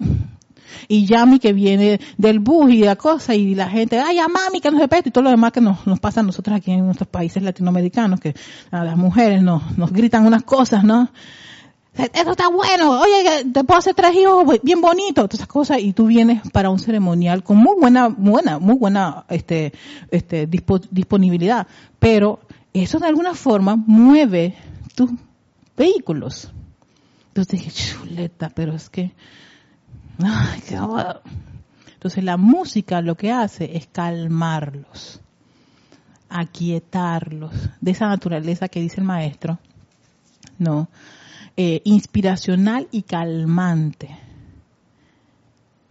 [0.89, 4.61] y Yami que viene del bus y la cosa y la gente, ay, a mami
[4.61, 6.85] que no se y todo lo demás que nos, nos pasa a nosotros aquí en
[6.85, 8.35] nuestros países latinoamericanos, que
[8.71, 11.11] a las mujeres nos, nos gritan unas cosas, ¿no?
[11.97, 15.93] Eso está bueno, oye, te puedo hacer tres hijos bien bonitos, todas esas cosas, y
[15.93, 19.73] tú vienes para un ceremonial con muy buena, buena, muy buena, este,
[20.11, 21.69] este, disponibilidad,
[22.01, 22.41] pero
[22.73, 24.57] eso de alguna forma mueve
[24.97, 25.11] tus
[25.77, 26.51] vehículos.
[27.29, 29.13] Entonces dije, chuleta, pero es que
[30.23, 30.77] Ay, qué
[31.95, 35.21] Entonces la música lo que hace es calmarlos,
[36.29, 39.59] aquietarlos, de esa naturaleza que dice el maestro,
[40.59, 40.89] ¿no?
[41.57, 44.09] Eh, inspiracional y calmante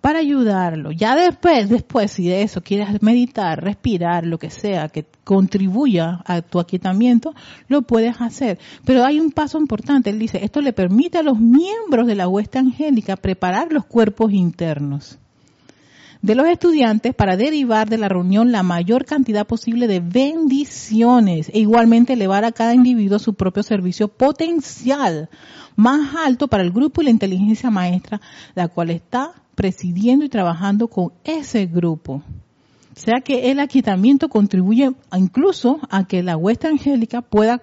[0.03, 0.91] para ayudarlo.
[0.91, 6.41] Ya después, después, si de eso quieres meditar, respirar, lo que sea que contribuya a
[6.41, 7.33] tu aquietamiento,
[7.69, 8.59] lo puedes hacer.
[8.83, 10.09] Pero hay un paso importante.
[10.09, 14.33] Él dice, esto le permite a los miembros de la hueste angélica preparar los cuerpos
[14.33, 15.19] internos
[16.23, 21.59] de los estudiantes para derivar de la reunión la mayor cantidad posible de bendiciones e
[21.59, 25.29] igualmente elevar a cada individuo su propio servicio potencial
[25.75, 28.21] más alto para el grupo y la inteligencia maestra,
[28.55, 32.23] la cual está presidiendo y trabajando con ese grupo.
[32.95, 37.61] O sea que el aquietamiento contribuye incluso a que la huesta angélica pueda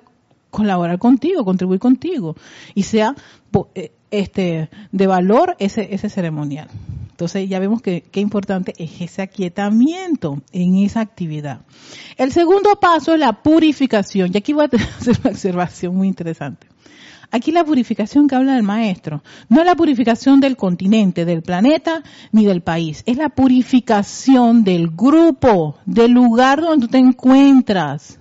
[0.50, 2.36] colaborar contigo, contribuir contigo
[2.74, 3.14] y sea
[3.74, 6.68] eh, este de valor ese ese ceremonial.
[7.20, 11.61] Entonces ya vemos que qué importante es ese aquietamiento en esa actividad.
[12.16, 14.30] El segundo paso es la purificación.
[14.33, 16.66] Y aquí voy a hacer una observación muy interesante.
[17.30, 22.02] Aquí la purificación que habla el maestro no es la purificación del continente, del planeta,
[22.33, 23.02] ni del país.
[23.04, 28.19] Es la purificación del grupo, del lugar donde tú te encuentras.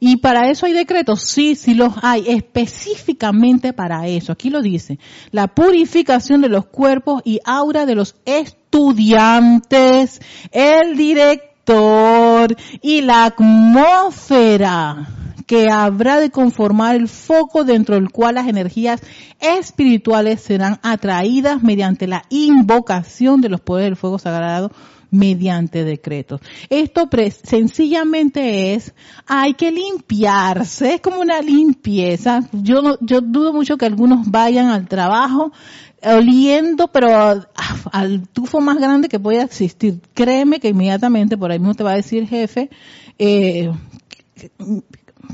[0.00, 4.32] Y para eso hay decretos, sí, sí los hay, específicamente para eso.
[4.32, 4.98] Aquí lo dice,
[5.30, 15.08] la purificación de los cuerpos y aura de los estudiantes, el director y la atmósfera
[15.46, 19.02] que habrá de conformar el foco dentro del cual las energías
[19.38, 24.72] espirituales serán atraídas mediante la invocación de los poderes del fuego sagrado
[25.12, 26.40] mediante decretos.
[26.68, 27.08] Esto
[27.44, 28.92] sencillamente es,
[29.26, 32.40] hay que limpiarse, es como una limpieza.
[32.52, 35.52] Yo, yo dudo mucho que algunos vayan al trabajo
[36.02, 37.44] oliendo, pero
[37.92, 40.00] al tufo más grande que pueda existir.
[40.14, 42.70] Créeme que inmediatamente por ahí mismo te va a decir jefe,
[43.18, 43.70] eh,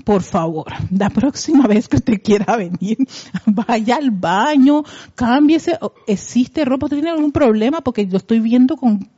[0.04, 2.98] por favor, la próxima vez que usted quiera venir,
[3.46, 4.82] vaya al baño,
[5.14, 7.80] cámbiese, existe ropa, tiene algún problema?
[7.80, 9.08] Porque yo estoy viendo con,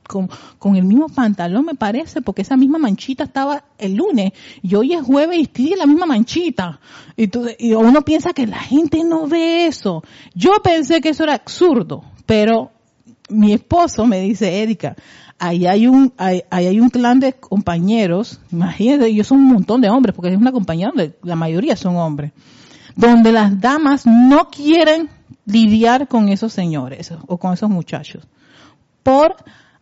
[0.59, 4.95] con, el mismo pantalón, me parece, porque esa misma manchita estaba el lunes, y hoy
[4.95, 6.81] es jueves y tiene la misma manchita.
[7.17, 10.03] Y, y uno piensa que la gente no ve eso.
[10.35, 12.71] Yo pensé que eso era absurdo, pero
[13.29, 14.97] mi esposo me dice, Erika,
[15.41, 19.89] ahí hay un, ahí, hay un clan de compañeros, imagínate, ellos son un montón de
[19.89, 22.31] hombres, porque es una compañía donde la mayoría son hombres,
[22.95, 25.09] donde las damas no quieren
[25.47, 28.29] lidiar con esos señores o con esos muchachos
[29.03, 29.35] por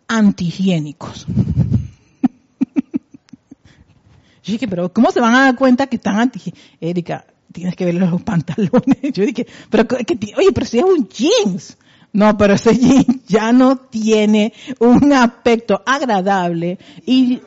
[0.06, 1.26] antihigiénicos.
[4.44, 7.84] Yo dije, pero ¿cómo se van a dar cuenta que están anti Erika, tienes que
[7.84, 9.12] ver los pantalones.
[9.12, 9.86] Yo dije, pero
[10.36, 11.76] oye, pero si es un jeans.
[12.18, 16.76] No, pero ese jean ya no tiene un aspecto agradable
[17.06, 17.40] y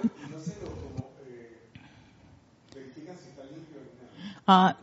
[4.48, 4.78] ah,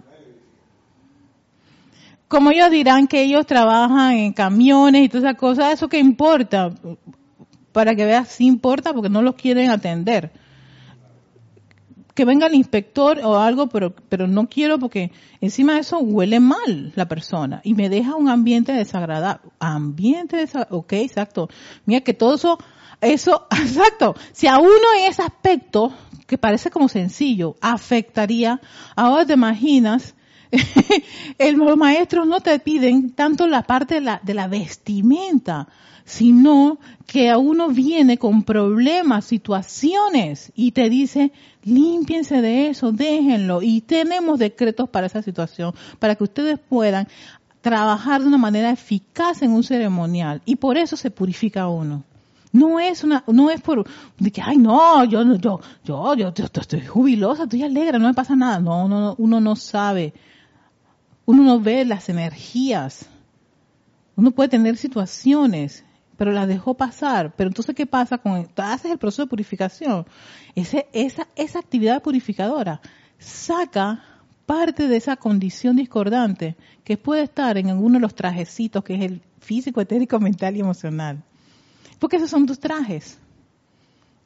[2.28, 6.70] como ellos dirán que ellos trabajan en camiones y todas esas cosas, eso que importa,
[7.72, 10.30] para que veas si importa porque no los quieren atender
[12.18, 16.40] que venga el inspector o algo, pero, pero no quiero porque encima de eso huele
[16.40, 19.48] mal la persona y me deja un ambiente desagradable.
[19.60, 21.48] Ambiente desagradable, ok, exacto.
[21.86, 22.58] Mira que todo eso,
[23.00, 24.16] eso, exacto.
[24.32, 25.92] Si a uno en ese aspecto,
[26.26, 28.60] que parece como sencillo, afectaría,
[28.96, 30.16] ahora te imaginas,
[31.38, 35.68] los maestros no te piden tanto la parte de la, de la vestimenta,
[36.04, 41.32] sino que a uno viene con problemas, situaciones y te dice,
[41.68, 47.08] límpiense de eso, déjenlo y tenemos decretos para esa situación, para que ustedes puedan
[47.60, 52.04] trabajar de una manera eficaz en un ceremonial y por eso se purifica uno.
[52.50, 53.86] No es una, no es por
[54.18, 58.14] de que, ay no, yo, yo, yo, yo, yo, estoy jubilosa, estoy alegre, no me
[58.14, 58.58] pasa nada.
[58.58, 60.14] No, no, uno no sabe,
[61.26, 63.06] uno no ve las energías.
[64.16, 65.84] Uno puede tener situaciones
[66.18, 67.32] pero la dejó pasar.
[67.36, 70.04] Pero entonces, ¿qué pasa con haces el proceso de purificación?
[70.56, 72.80] Ese, esa, esa actividad purificadora
[73.18, 74.02] saca
[74.44, 79.02] parte de esa condición discordante que puede estar en alguno de los trajecitos, que es
[79.02, 81.22] el físico, etérico, mental y emocional.
[82.00, 83.16] Porque esos son tus trajes.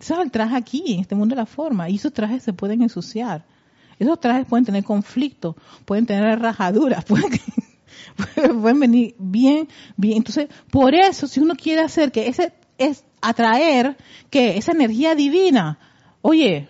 [0.01, 2.55] Ese es el traje aquí, en este mundo de la forma, y esos trajes se
[2.55, 3.45] pueden ensuciar.
[3.99, 7.39] Esos trajes pueden tener conflicto, pueden tener rajaduras, pueden,
[8.61, 10.19] pueden venir bien, bien.
[10.19, 13.97] Entonces, por eso, si uno quiere hacer que ese es atraer
[14.31, 15.79] que esa energía divina,
[16.21, 16.69] oye,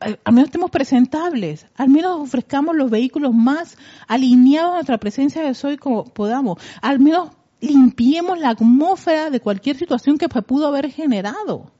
[0.00, 5.54] al menos estemos presentables, al menos ofrezcamos los vehículos más alineados a nuestra presencia de
[5.54, 11.70] soy como podamos, al menos limpiemos la atmósfera de cualquier situación que pudo haber generado.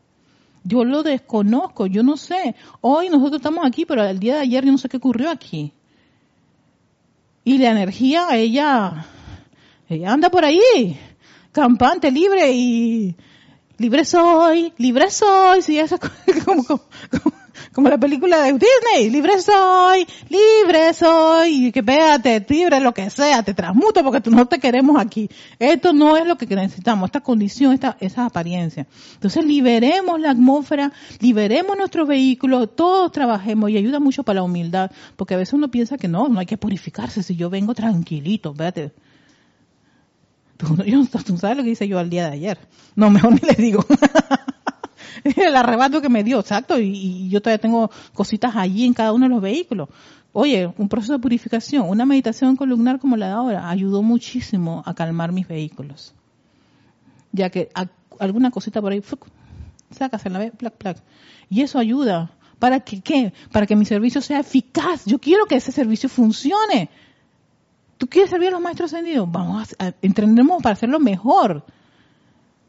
[0.63, 2.55] Yo lo desconozco, yo no sé.
[2.81, 5.73] Hoy nosotros estamos aquí, pero el día de ayer yo no sé qué ocurrió aquí.
[7.45, 9.07] Y la energía, ella,
[9.89, 10.99] ella anda por ahí,
[11.53, 13.15] campante, libre y
[13.77, 15.99] libre soy, libre soy, sí, eso
[16.45, 17.34] como, como, como,
[17.83, 23.43] la película de Disney, libre soy, libre soy, y que véate, libre lo que sea,
[23.43, 25.29] te transmuto porque tú no te queremos aquí.
[25.59, 28.87] Esto no es lo que necesitamos, esta condición, esta, esa apariencia.
[29.15, 34.91] Entonces liberemos la atmósfera, liberemos nuestros vehículos, todos trabajemos y ayuda mucho para la humildad,
[35.17, 38.51] porque a veces uno piensa que no, no hay que purificarse si yo vengo tranquilito,
[38.51, 38.93] espérate.
[40.57, 40.77] Tú,
[41.27, 42.59] tú sabes lo que hice yo al día de ayer.
[42.95, 43.85] No, mejor ni le digo.
[45.25, 49.27] el arrebato que me dio, exacto, y, yo todavía tengo cositas allí en cada uno
[49.27, 49.89] de los vehículos.
[50.33, 54.95] Oye, un proceso de purificación, una meditación columnar como la de ahora, ayudó muchísimo a
[54.95, 56.13] calmar mis vehículos.
[57.31, 57.71] Ya que
[58.19, 59.03] alguna cosita por ahí,
[59.91, 61.03] sacas en la vez, plac, plac.
[61.49, 62.33] Y eso ayuda.
[62.59, 63.33] ¿Para que qué?
[63.53, 65.05] Para que mi servicio sea eficaz.
[65.05, 66.89] Yo quiero que ese servicio funcione.
[67.99, 69.31] ¿Tú quieres servir a los maestros ascendidos?
[69.31, 69.93] Vamos a, a
[70.63, 71.65] para hacerlo mejor.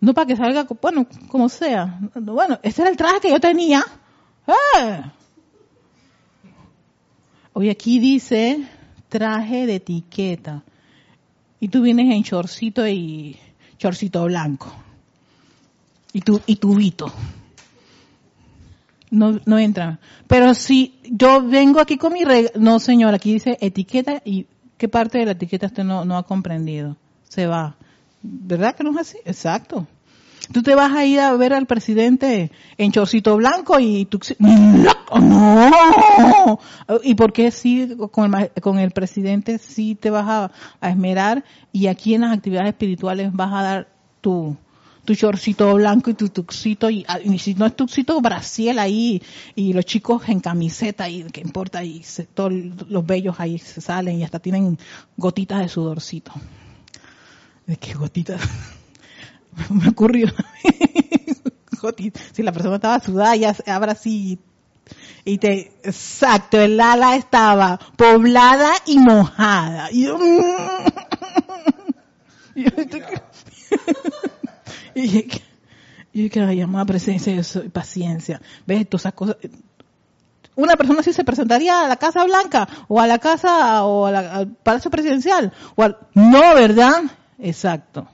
[0.02, 2.00] No para que salga, bueno, como sea.
[2.16, 3.84] Bueno, ese era el traje que yo tenía.
[4.48, 5.02] ¡Eh!
[7.54, 8.68] Hoy aquí dice
[9.10, 10.64] traje de etiqueta.
[11.60, 13.38] Y tú vienes en chorcito y
[13.78, 14.74] chorcito blanco.
[16.12, 17.12] Y tu, y tubito.
[19.10, 20.00] No, no entra.
[20.28, 24.90] Pero si yo vengo aquí con mi regla, no señor, aquí dice etiqueta y qué
[24.90, 26.98] parte de la etiqueta usted no, no ha comprendido.
[27.30, 27.78] Se va.
[28.28, 29.18] ¿Verdad que no es así?
[29.26, 29.88] Exacto.
[30.52, 34.90] Tú te vas a ir a ver al presidente en chorcito blanco y tú, no.
[37.04, 40.52] ¿Y por qué sí con el, con el presidente sí te vas
[40.82, 43.88] a, esmerar y aquí en las actividades espirituales vas a dar
[44.22, 44.56] tu,
[45.04, 49.22] tu shortcito blanco y tu tuxito y, ah, si no es tuxito, braciel ahí
[49.56, 52.04] y los chicos en camiseta y qué importa y
[52.34, 52.54] todos
[52.88, 54.78] los bellos ahí se salen y hasta tienen
[55.18, 56.34] gotitas de sudorcito.
[57.66, 58.42] ¿De qué gotitas?
[59.70, 60.28] Me ocurrió.
[62.34, 64.40] si la persona estaba sudada, ya ahora sí
[65.28, 69.92] y te, exacto, el ala estaba poblada y mojada.
[69.92, 70.20] Y yo,
[72.54, 72.64] y
[76.14, 78.40] yo que llamar presencia y paciencia.
[78.68, 78.88] ¿Ves?
[78.88, 79.38] Todas esas cosas.
[80.56, 84.48] Una persona así se presentaría a la Casa Blanca o a la Casa o al
[84.64, 85.52] Palacio Presidencial.
[85.76, 87.02] O no, ¿verdad?
[87.40, 88.08] Exacto.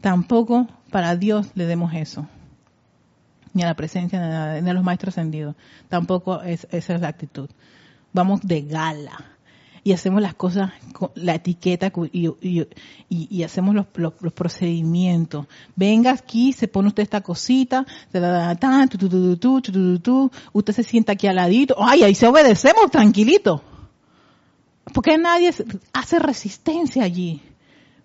[0.00, 2.26] Tampoco para Dios le demos eso.
[3.52, 5.56] Ni a la presencia a los maestros ascendidos.
[5.88, 7.48] Tampoco es, esa es la actitud.
[8.12, 9.36] Vamos de gala
[9.86, 15.46] y hacemos las cosas con la etiqueta y, hacemos los, los, procedimientos.
[15.76, 17.86] Venga aquí, se pone usted esta cosita,
[20.52, 23.62] usted se sienta aquí al ladito, ay, ahí se obedecemos tranquilito.
[24.92, 25.52] Porque nadie
[25.92, 27.42] hace resistencia allí.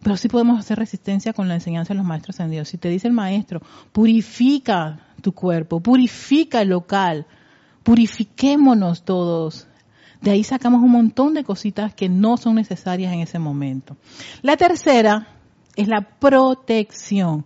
[0.04, 2.70] Pero sí podemos hacer resistencia con la enseñanza de los maestros ascendidos.
[2.70, 3.62] Si te dice el maestro,
[3.92, 7.28] purifica tu cuerpo, purifica el local,
[7.84, 9.68] purifiquémonos todos
[10.22, 13.98] de ahí sacamos un montón de cositas que no son necesarias en ese momento.
[14.44, 15.28] La tercera
[15.76, 17.46] es la protección.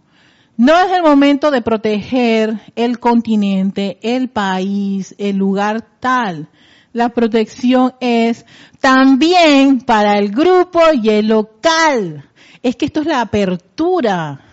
[0.58, 6.50] No es el momento de proteger el continente, el país, el lugar tal.
[6.96, 8.46] La protección es
[8.80, 12.30] también para el grupo y el local.
[12.64, 14.46] Es que esto es la apertura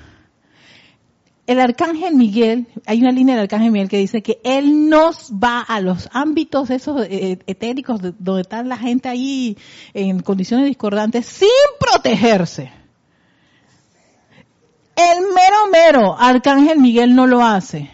[1.47, 5.61] el arcángel Miguel, hay una línea del arcángel Miguel que dice que él nos va
[5.61, 9.57] a los ámbitos esos eh, etéricos donde está la gente ahí
[9.93, 12.73] en condiciones discordantes sin protegerse.
[14.95, 17.91] El mero mero arcángel Miguel no lo hace.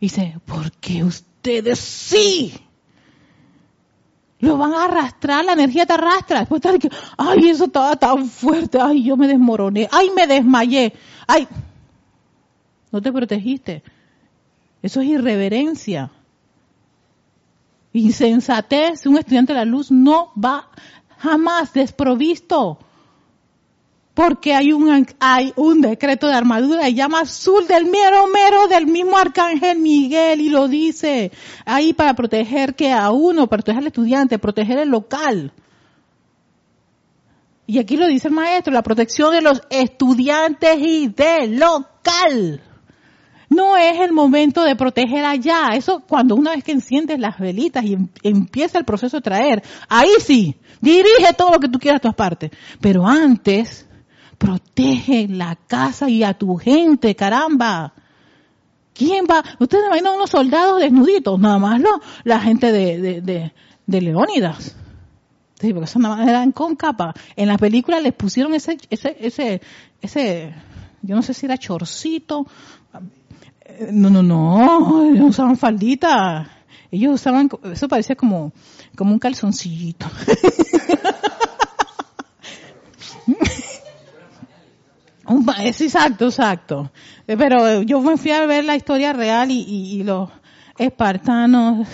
[0.00, 2.54] Dice, porque ustedes sí
[4.40, 6.40] lo van a arrastrar, la energía te arrastra.
[6.40, 10.92] Después que, ay, eso estaba tan fuerte, ay, yo me desmoroné, ay, me desmayé,
[11.26, 11.46] ay,
[12.90, 13.82] no te protegiste.
[14.82, 16.10] Eso es irreverencia.
[17.92, 19.06] Insensatez.
[19.06, 20.68] Un estudiante de la luz no va
[21.18, 22.78] jamás desprovisto.
[24.20, 28.86] Porque hay un, hay un decreto de armadura y llama azul del mero mero del
[28.86, 31.32] mismo arcángel Miguel y lo dice
[31.64, 35.54] ahí para proteger que a uno, proteger al estudiante, proteger el local.
[37.66, 42.60] Y aquí lo dice el maestro, la protección de los estudiantes y del local.
[43.48, 45.68] No es el momento de proteger allá.
[45.72, 49.62] Eso cuando una vez que enciendes las velitas y em, empieza el proceso de traer,
[49.88, 52.50] ahí sí, dirige todo lo que tú quieras a todas partes.
[52.82, 53.86] Pero antes,
[54.40, 57.92] protege la casa y a tu gente, caramba.
[58.94, 59.44] ¿Quién va?
[59.58, 62.00] Ustedes imaginan unos soldados desnuditos, nada más, ¿no?
[62.24, 63.52] La gente de, de, de,
[63.86, 64.74] de Leónidas.
[65.60, 67.12] Sí, porque son nada más eran con capa.
[67.36, 69.60] En la película les pusieron ese, ese, ese,
[70.00, 70.54] ese,
[71.02, 72.46] yo no sé si era chorcito,
[73.92, 76.50] no, no, no, ellos usaban faldita.
[76.90, 78.52] Ellos usaban, eso parecía como,
[78.96, 80.06] como un calzoncillito.
[85.60, 86.90] es exacto, exacto.
[87.26, 90.30] Eh, pero yo me fui a ver la historia real y, los
[90.78, 91.88] espartanos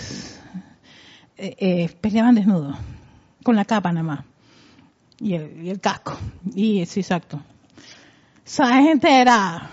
[1.37, 2.77] eh, eh, peleaban desnudos,
[3.43, 4.19] con la capa nada más.
[5.19, 6.17] Y el, casco.
[6.55, 7.41] Y es exacto.
[8.45, 9.71] Esa gente era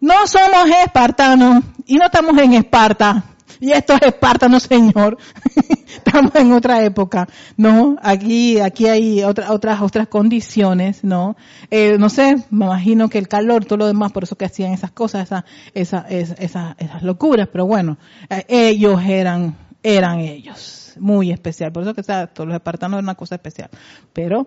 [0.00, 3.22] no somos espartanos y no estamos en Esparta.
[3.60, 5.18] Y esto es Esparta, no señor.
[5.96, 7.96] estamos en otra época, ¿no?
[8.02, 11.36] Aquí, aquí hay otra, otras, otras condiciones, ¿no?
[11.70, 14.72] Eh, no sé, me imagino que el calor, todo lo demás, por eso que hacían
[14.72, 20.76] esas cosas, esas, esas, esas, esas locuras, pero bueno, eh, ellos eran, eran ellos.
[20.98, 21.72] Muy especial.
[21.72, 23.70] Por eso que todos los espartanos eran una cosa especial.
[24.12, 24.46] Pero,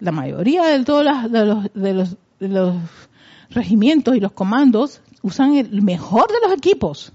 [0.00, 2.76] la mayoría de todos de los, de los, de los
[3.50, 7.12] regimientos y los comandos usan el mejor de los equipos.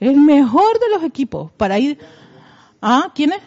[0.00, 1.98] El mejor de los equipos para ir.
[2.82, 3.12] ¿Ah?
[3.14, 3.40] ¿Quién es?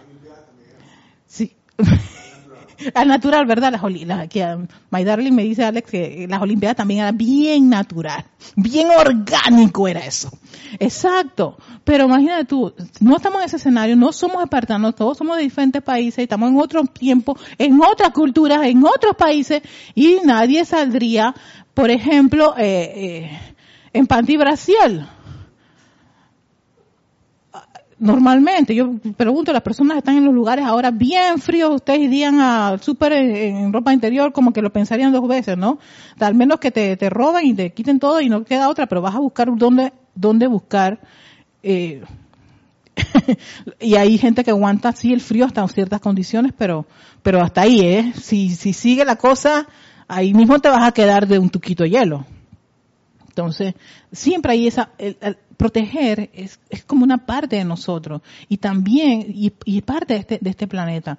[1.25, 1.55] Sí.
[2.93, 3.71] al natural, ¿verdad?
[3.71, 7.69] Las, oli- la- que um, My me dice Alex que las Olimpiadas también era bien
[7.69, 8.25] natural,
[8.55, 10.29] bien orgánico era eso.
[10.79, 11.57] Exacto.
[11.83, 15.81] Pero imagínate tú, no estamos en ese escenario, no somos espartanos, todos somos de diferentes
[15.81, 19.61] países, estamos en otro tiempo, en otras culturas, en otros países,
[19.95, 21.33] y nadie saldría,
[21.73, 23.39] por ejemplo, eh, eh,
[23.93, 25.09] en panty bracial
[28.03, 32.81] normalmente, yo pregunto, las personas están en los lugares ahora bien fríos, ustedes irían al
[32.81, 35.79] súper en, en ropa interior como que lo pensarían dos veces, ¿no?
[36.19, 39.01] Al menos que te, te roben y te quiten todo y no queda otra, pero
[39.01, 40.99] vas a buscar dónde, dónde buscar,
[41.63, 42.03] eh,
[43.79, 46.85] y hay gente que aguanta así el frío hasta ciertas condiciones, pero,
[47.21, 48.13] pero hasta ahí, ¿eh?
[48.21, 49.67] Si, si sigue la cosa,
[50.07, 52.25] ahí mismo te vas a quedar de un tuquito de hielo.
[53.29, 53.73] Entonces,
[54.11, 59.25] siempre hay esa, el- el proteger es, es como una parte de nosotros y también,
[59.27, 61.17] y, y parte de este, de este planeta.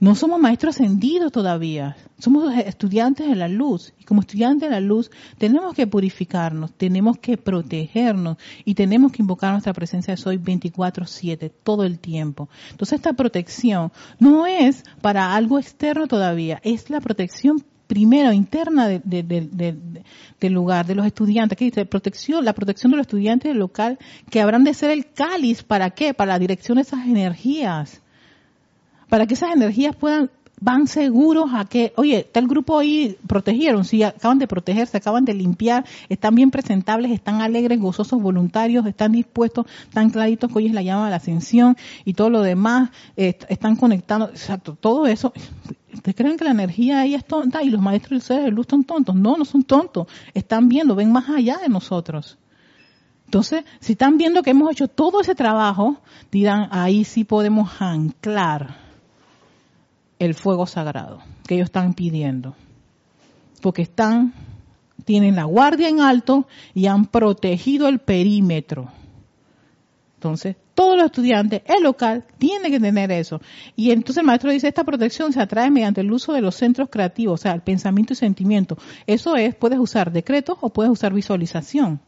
[0.00, 4.80] No somos maestros ascendidos todavía, somos estudiantes de la luz y como estudiantes de la
[4.80, 10.38] luz tenemos que purificarnos, tenemos que protegernos y tenemos que invocar nuestra presencia de soy
[10.38, 12.48] 24/7 todo el tiempo.
[12.70, 13.90] Entonces esta protección
[14.20, 19.72] no es para algo externo todavía, es la protección primero interna de- de- de- de-
[19.72, 20.04] de-
[20.40, 23.98] del lugar, de los estudiantes, que dice protección, la protección de los estudiantes del local,
[24.30, 26.14] que habrán de ser el cáliz, ¿para qué?
[26.14, 28.00] Para la dirección de esas energías,
[29.08, 30.30] para que esas energías puedan,
[30.60, 35.34] van seguros a que, oye, tal grupo ahí protegieron, sí, acaban de protegerse, acaban de
[35.34, 40.72] limpiar, están bien presentables, están alegres, gozosos, voluntarios, están dispuestos, tan claritos que hoy es
[40.72, 45.32] la llama de la ascensión y todo lo demás, están conectando, exacto, todo eso.
[45.92, 48.66] ¿Ustedes creen que la energía ahí es tonta y los maestros del ser de luz
[48.68, 49.14] son tontos?
[49.14, 50.06] No, no son tontos.
[50.34, 52.38] Están viendo, ven más allá de nosotros.
[53.24, 56.00] Entonces, si están viendo que hemos hecho todo ese trabajo,
[56.30, 58.87] dirán, ahí sí podemos anclar
[60.18, 62.54] el fuego sagrado que ellos están pidiendo.
[63.62, 64.32] Porque están,
[65.04, 68.92] tienen la guardia en alto y han protegido el perímetro.
[70.14, 73.40] Entonces, todos los estudiantes, el local, tiene que tener eso.
[73.74, 76.88] Y entonces el maestro dice, esta protección se atrae mediante el uso de los centros
[76.90, 78.76] creativos, o sea, el pensamiento y sentimiento.
[79.06, 82.00] Eso es, puedes usar decretos o puedes usar visualización.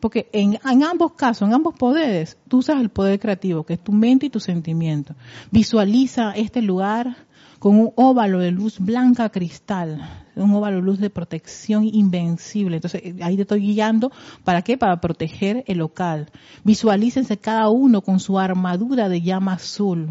[0.00, 3.92] Porque en, ambos casos, en ambos poderes, tú usas el poder creativo, que es tu
[3.92, 5.14] mente y tu sentimiento.
[5.50, 7.16] Visualiza este lugar
[7.58, 12.76] con un óvalo de luz blanca cristal, un óvalo de luz de protección invencible.
[12.76, 14.12] Entonces, eh, ahí te estoy guiando,
[14.44, 14.78] ¿para qué?
[14.78, 16.30] Para proteger el local.
[16.62, 20.10] Visualícense cada uno con su armadura de llama azul.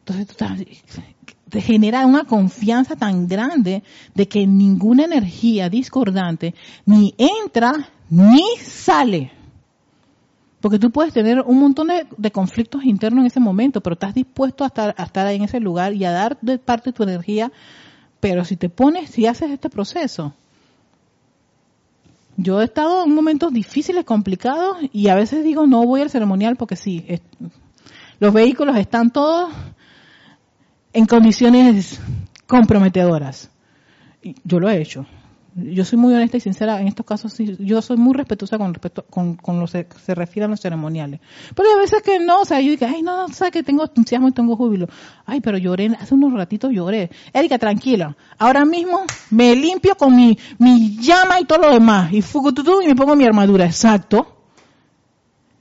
[0.00, 0.60] Entonces, tú estás,
[1.60, 3.82] genera una confianza tan grande
[4.14, 6.54] de que ninguna energía discordante
[6.86, 9.32] ni entra ni sale.
[10.60, 14.64] Porque tú puedes tener un montón de, conflictos internos en ese momento, pero estás dispuesto
[14.64, 17.02] a estar, a estar ahí en ese lugar y a dar de parte de tu
[17.02, 17.50] energía.
[18.20, 20.34] Pero si te pones, si haces este proceso,
[22.36, 26.56] yo he estado en momentos difíciles, complicados, y a veces digo no voy al ceremonial
[26.56, 27.04] porque sí,
[28.20, 29.52] los vehículos están todos
[30.92, 32.00] en condiciones
[32.46, 33.50] comprometedoras.
[34.22, 35.06] Y Yo lo he hecho.
[35.54, 37.36] Yo soy muy honesta y sincera en estos casos.
[37.36, 41.20] yo soy muy respetuosa con respecto con, con lo que se refiere a los ceremoniales.
[41.54, 43.84] Pero hay veces que no, o sea, yo digo, ay, no, no, sabes que tengo
[43.84, 44.88] entusiasmo y tengo júbilo.
[45.26, 47.10] Ay, pero lloré, hace unos ratitos lloré.
[47.34, 48.16] Erika, tranquila.
[48.38, 52.10] Ahora mismo me limpio con mi, mi llama y todo lo demás.
[52.14, 53.66] Y fugututu y me pongo mi armadura.
[53.66, 54.41] Exacto.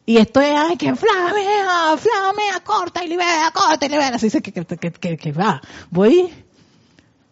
[0.05, 4.15] Y estoy, ay, que flamea, flamea, corta y libera, corta y libera.
[4.15, 5.61] Así dice que, que, que, que, va.
[5.91, 6.29] Voy,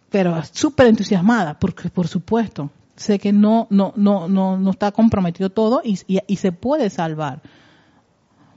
[0.08, 5.50] pero súper entusiasmada, porque por supuesto, sé que no, no, no, no, no está comprometido
[5.50, 7.42] todo y, y, se puede salvar.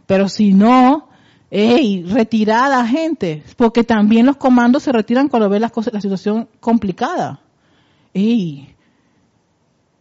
[0.06, 1.10] Pero si no,
[1.50, 6.50] hey, retirada gente, porque también los comandos se retiran cuando ven las cosas, la situación
[6.60, 7.40] complicada.
[8.14, 8.76] Ey,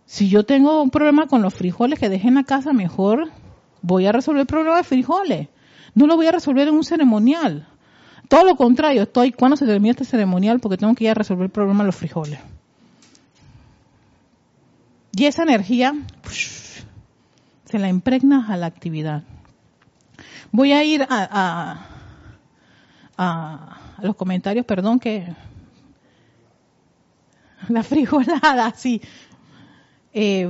[0.04, 3.30] si yo tengo un problema con los frijoles que dejé en la casa, mejor
[3.82, 5.48] voy a resolver el problema de frijoles.
[5.94, 7.66] No lo voy a resolver en un ceremonial.
[8.28, 11.44] Todo lo contrario, estoy cuando se termina este ceremonial porque tengo que ir a resolver
[11.44, 12.38] el problema de los frijoles.
[15.14, 15.94] Y esa energía
[17.64, 19.24] se la impregna a la actividad.
[20.50, 21.86] Voy a ir a, a,
[23.18, 25.26] a, a los comentarios, perdón que
[27.68, 29.00] la frijolada, sí.
[30.14, 30.48] Eh,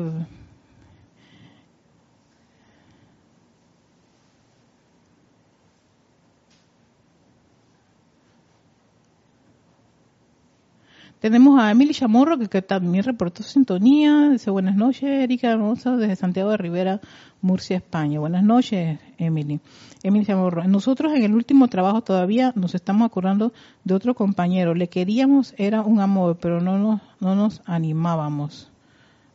[11.23, 14.31] Tenemos a Emily Chamorro, que, también reportó sintonía.
[14.31, 17.01] Dice, buenas noches, Erika Hermosa, desde Santiago de Rivera,
[17.43, 18.18] Murcia, España.
[18.18, 19.61] Buenas noches, Emily.
[20.03, 20.64] Emily Chamorro.
[20.64, 23.53] Nosotros en el último trabajo todavía nos estamos acordando
[23.85, 24.75] de otro compañero.
[24.75, 28.68] Le queríamos, era un amor, pero no nos, no nos animábamos.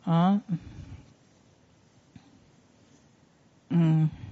[0.05, 0.39] Ah.
[3.69, 4.26] Mm.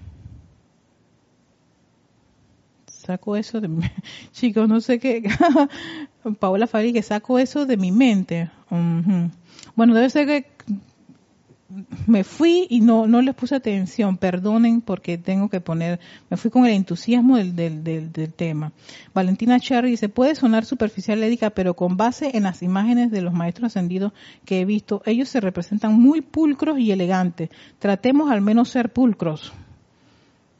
[3.05, 3.83] Saco eso de mi...
[4.31, 5.23] Chicos, no sé qué...
[6.39, 8.49] Paola Fabri, que saco eso de mi mente.
[9.75, 10.45] Bueno, debe ser que
[12.07, 15.99] me fui y no, no les puse atención, perdonen porque tengo que poner,
[16.29, 18.71] me fui con el entusiasmo del, del, del, tema.
[19.13, 21.19] Valentina Cherry dice, puede sonar superficial,
[21.53, 24.13] pero con base en las imágenes de los maestros ascendidos
[24.45, 27.49] que he visto, ellos se representan muy pulcros y elegantes.
[27.79, 29.51] Tratemos al menos ser pulcros.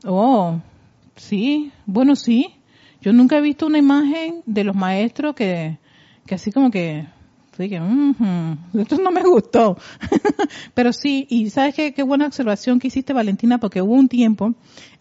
[0.04, 0.60] Oh,
[1.16, 2.56] sí, bueno, sí.
[3.02, 5.78] Yo nunca he visto una imagen de los maestros que,
[6.26, 7.06] que así como que
[7.58, 9.78] Sí, que, "Ujú, esto no me gustó.
[10.74, 14.54] Pero sí, y sabes qué, qué buena observación que hiciste, Valentina, porque hubo un tiempo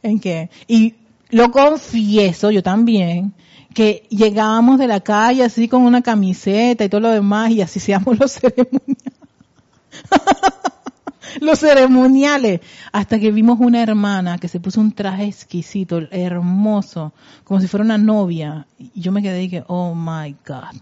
[0.05, 0.95] en que, y
[1.31, 3.33] lo confieso yo también,
[3.75, 7.81] que llegábamos de la calle así con una camiseta y todo lo demás y así
[7.81, 9.13] seamos los ceremoniales.
[11.41, 12.61] los ceremoniales.
[12.93, 17.13] Hasta que vimos una hermana que se puso un traje exquisito, hermoso,
[17.45, 18.67] como si fuera una novia.
[18.79, 20.81] Y yo me quedé y dije, oh my God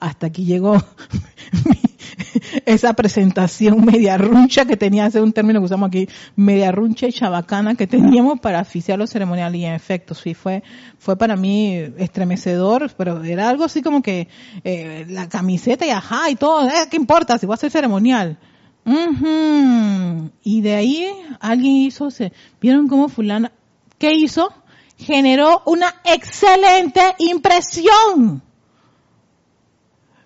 [0.00, 0.76] hasta aquí llegó
[2.66, 7.06] esa presentación media runcha que tenía, ese es un término que usamos aquí, media runcha
[7.06, 10.62] y chabacana que teníamos para oficiar los ceremoniales y en efecto, sí, fue,
[10.98, 14.28] fue para mí estremecedor, pero era algo así como que
[14.64, 18.38] eh, la camiseta y ajá y todo, eh, ¿qué importa si voy a hacer ceremonial?
[18.84, 20.30] Ujú.
[20.42, 23.52] Y de ahí alguien hizo, se, ¿vieron cómo fulana,
[23.98, 24.52] qué hizo?
[24.98, 28.42] Generó una excelente impresión.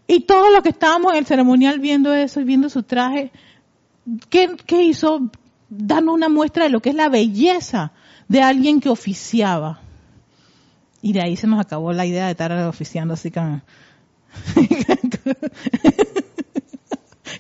[0.07, 3.33] Y todos los que estábamos en el ceremonial viendo eso y viendo su traje,
[4.29, 5.31] ¿qué, qué hizo?
[5.71, 7.93] Darnos una muestra de lo que es la belleza
[8.29, 9.81] de alguien que oficiaba.
[11.03, 13.63] Y de ahí se nos acabó la idea de estar oficiando así con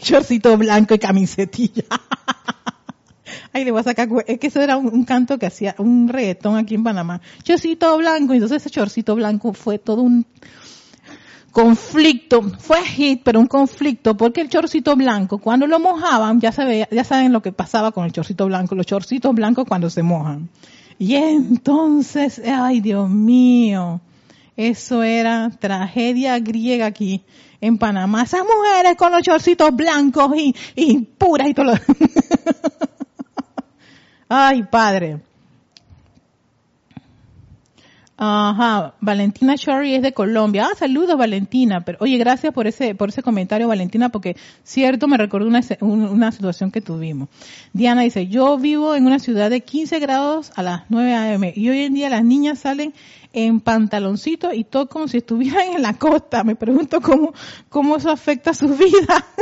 [0.00, 1.84] shortcito blanco y camisetilla.
[3.52, 6.56] Ay, le voy a sacar, es que eso era un, canto que hacía un reggaetón
[6.56, 7.20] aquí en Panamá.
[7.42, 10.26] Chorcito blanco, y entonces ese chorcito blanco fue todo un,
[11.54, 16.88] conflicto, fue hit, pero un conflicto, porque el chorcito blanco, cuando lo mojaban, ya, veía-
[16.90, 20.48] ya saben lo que pasaba con el chorcito blanco, los chorcitos blancos cuando se mojan.
[20.98, 24.00] Y entonces, ay Dios mío,
[24.56, 27.24] eso era tragedia griega aquí
[27.60, 28.22] en Panamá.
[28.22, 31.74] Esas mujeres con los chorcitos blancos y, y puras y todo lo...
[34.28, 35.20] ay, padre.
[38.16, 40.68] Ajá, Valentina Shorey es de Colombia.
[40.70, 41.80] Ah, saludos Valentina.
[41.80, 46.30] Pero oye, gracias por ese por ese comentario Valentina porque cierto me recordó una, una
[46.30, 47.28] situación que tuvimos.
[47.72, 51.52] Diana dice, "Yo vivo en una ciudad de 15 grados a las 9 a.m.
[51.56, 52.94] y hoy en día las niñas salen
[53.32, 56.44] en pantaloncitos y todo como si estuvieran en la costa.
[56.44, 57.32] Me pregunto cómo
[57.68, 59.24] cómo eso afecta su vida."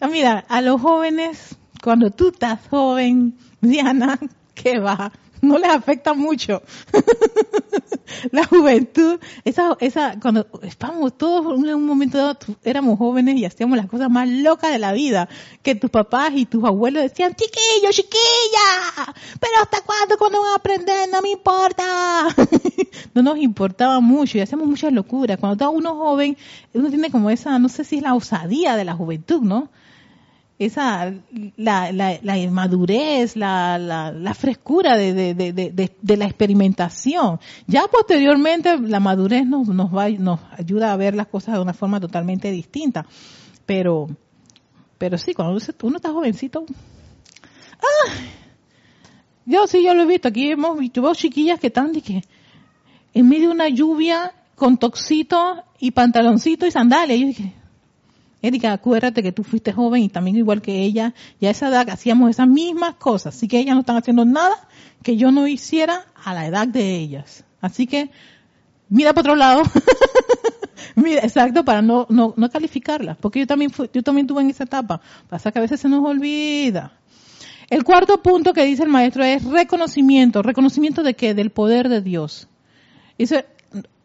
[0.00, 4.18] Ah, Mira, a los jóvenes cuando tú estás joven, Diana,
[4.54, 5.12] ¿qué va?
[5.44, 6.62] No les afecta mucho.
[8.32, 13.76] la juventud, esa, esa, cuando estábamos todos en un momento dado, éramos jóvenes y hacíamos
[13.76, 15.28] las cosas más locas de la vida,
[15.62, 20.56] que tus papás y tus abuelos decían, chiquillo, chiquilla, pero hasta cuándo, cuando van a
[20.56, 21.84] aprender, no me importa.
[23.14, 25.38] no nos importaba mucho y hacíamos muchas locuras.
[25.38, 26.36] Cuando está uno joven,
[26.72, 29.70] uno tiene como esa, no sé si es la osadía de la juventud, ¿no?
[30.58, 31.12] Esa
[31.56, 37.40] la, la, la inmadurez, la, la, la frescura de, de, de, de, de- la experimentación.
[37.66, 41.74] Ya posteriormente la madurez nos, nos va, nos ayuda a ver las cosas de una
[41.74, 43.04] forma totalmente distinta.
[43.66, 44.08] Pero,
[44.96, 46.64] pero sí, cuando uno está jovencito,
[47.80, 48.12] ¡ah!
[49.46, 52.22] yo sí, yo lo he visto, aquí hemos visto, chiquillas que están que
[53.12, 57.18] en medio de una lluvia con toxito y pantaloncito y sandalias.
[57.18, 57.54] Y yo dije,
[58.46, 61.88] Erika, acuérdate que tú fuiste joven y también igual que ella, y a esa edad
[61.88, 64.68] hacíamos esas mismas cosas, así que ellas no están haciendo nada
[65.02, 67.44] que yo no hiciera a la edad de ellas.
[67.62, 68.10] Así que,
[68.90, 69.62] mira para otro lado.
[70.94, 74.64] mira, exacto, para no, no, calificarlas, porque yo también fui, yo también tuve en esa
[74.64, 75.00] etapa.
[75.28, 76.92] Pasa que a veces se nos olvida.
[77.70, 80.42] El cuarto punto que dice el maestro es reconocimiento.
[80.42, 81.32] ¿Reconocimiento de qué?
[81.32, 82.48] Del poder de Dios.
[83.16, 83.46] Dice,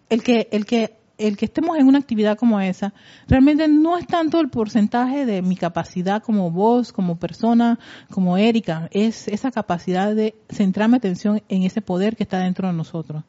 [0.09, 2.93] el que, el que, el que estemos en una actividad como esa,
[3.27, 7.77] realmente no es tanto el porcentaje de mi capacidad como voz, como persona,
[8.09, 12.67] como Erika, es esa capacidad de centrar mi atención en ese poder que está dentro
[12.67, 13.23] de nosotros.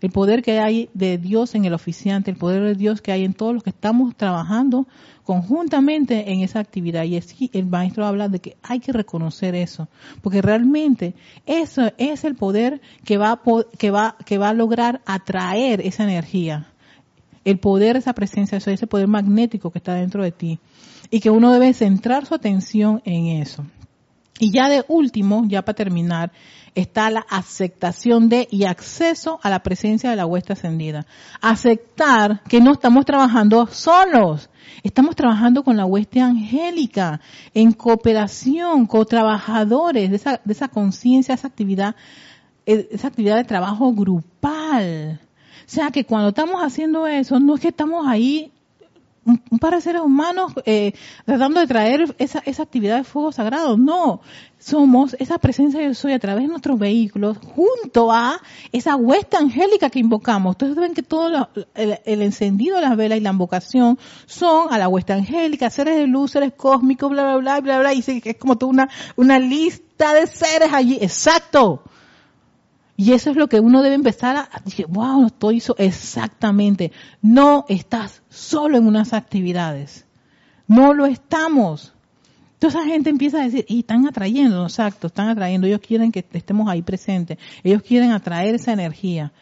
[0.00, 3.24] el poder que hay de Dios en el oficiante, el poder de Dios que hay
[3.24, 4.86] en todos los que estamos trabajando
[5.24, 7.02] conjuntamente en esa actividad.
[7.02, 9.88] Y así el maestro habla de que hay que reconocer eso,
[10.22, 11.14] porque realmente
[11.46, 13.40] eso es el poder que va,
[13.76, 16.68] que va, que va a lograr atraer esa energía.
[17.44, 20.58] El poder, esa presencia, ese poder magnético que está dentro de ti.
[21.10, 23.64] Y que uno debe centrar su atención en eso.
[24.38, 26.30] Y ya de último, ya para terminar,
[26.74, 31.06] está la aceptación de y acceso a la presencia de la huesta ascendida.
[31.40, 34.48] Aceptar que no estamos trabajando solos,
[34.84, 37.20] estamos trabajando con la hueste angélica,
[37.52, 41.96] en cooperación, con trabajadores de esa, de esa conciencia, esa actividad,
[42.64, 45.20] eh, esa actividad de trabajo grupal.
[45.68, 48.50] O sea que cuando estamos haciendo eso, no es que estamos ahí
[49.50, 50.92] un par de seres humanos eh,
[51.26, 53.76] tratando de traer esa, esa actividad de fuego sagrado.
[53.76, 54.22] No,
[54.58, 58.40] somos esa presencia de soy a través de nuestros vehículos junto a
[58.72, 60.52] esa huesta angélica que invocamos.
[60.52, 64.88] Ustedes ven que todo el, encendido de las velas y la invocación son a la
[64.88, 68.56] huesta angélica, seres de luz, seres cósmicos, bla, bla, bla, bla, bla, y es como
[68.56, 70.98] toda una, una lista de seres allí.
[71.00, 71.82] Exacto.
[73.00, 76.90] Y eso es lo que uno debe empezar a, decir, wow, esto hizo exactamente.
[77.22, 80.04] No estás solo en unas actividades.
[80.66, 81.94] No lo estamos.
[82.54, 86.26] Entonces esa gente empieza a decir, y están atrayendo, exacto, están atrayendo, ellos quieren que
[86.32, 89.32] estemos ahí presentes, ellos quieren atraer esa energía.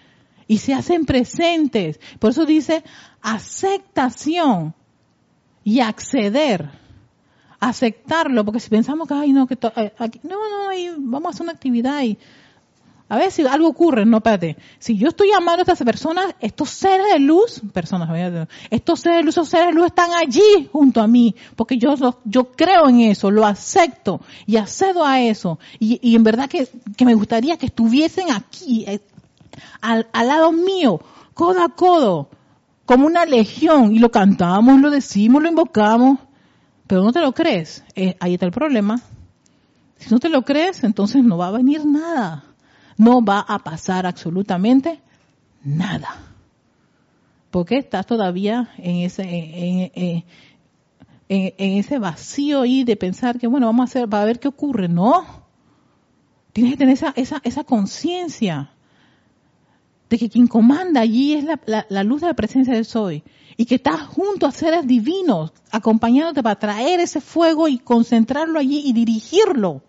[0.46, 1.98] Y se hacen presentes.
[2.18, 2.84] Por eso dice
[3.22, 4.74] aceptación
[5.64, 6.68] y acceder.
[7.58, 11.44] Aceptarlo, porque si pensamos que, ay, no, que eh, aquí, no, no, vamos a hacer
[11.44, 12.18] una actividad y
[13.08, 14.56] a ver si algo ocurre, no, espérate.
[14.80, 18.10] Si yo estoy llamando a estas personas, estos seres de luz, personas,
[18.70, 21.94] estos seres de luz, esos seres de luz están allí junto a mí, porque yo,
[22.24, 25.60] yo creo en eso, lo acepto y accedo a eso.
[25.78, 29.00] Y, en verdad que, que, me gustaría que estuviesen aquí, eh,
[29.80, 31.00] al, al, lado mío,
[31.32, 32.28] codo a codo,
[32.86, 36.18] como una legión, y lo cantamos, lo decimos, lo invocamos,
[36.88, 37.84] pero no te lo crees.
[37.94, 39.00] Eh, ahí está el problema.
[39.98, 42.45] Si no te lo crees, entonces no va a venir nada
[42.96, 45.00] no va a pasar absolutamente
[45.62, 46.16] nada.
[47.50, 50.24] Porque estás todavía en ese, en,
[51.28, 54.88] ese vacío ahí de pensar que, bueno, vamos a hacer, para ver qué ocurre.
[54.88, 55.24] No.
[56.52, 58.70] Tienes que tener esa, esa, esa conciencia
[60.08, 63.24] de que quien comanda allí es la, la, luz de la presencia del Soy
[63.56, 68.82] y que estás junto a seres divinos, acompañándote para traer ese fuego y concentrarlo allí
[68.84, 69.82] y dirigirlo.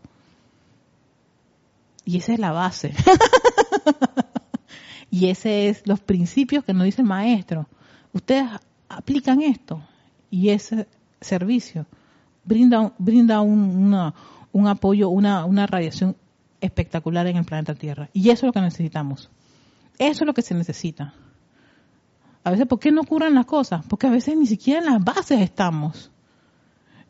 [2.07, 2.93] Y esa es la base.
[5.11, 7.67] y ese es los principios que nos dice el maestro.
[8.13, 8.49] Ustedes
[8.87, 9.83] aplican esto
[10.31, 10.87] y ese
[11.19, 11.85] servicio
[12.45, 14.13] brinda, brinda un,
[14.53, 16.15] un apoyo, una, una radiación
[16.61, 18.09] espectacular en el planeta Tierra.
[18.13, 19.29] Y eso es lo que necesitamos.
[19.99, 21.13] Eso es lo que se necesita.
[22.45, 23.85] A veces, ¿por qué no ocurren las cosas?
[23.85, 26.09] Porque a veces ni siquiera en las bases estamos.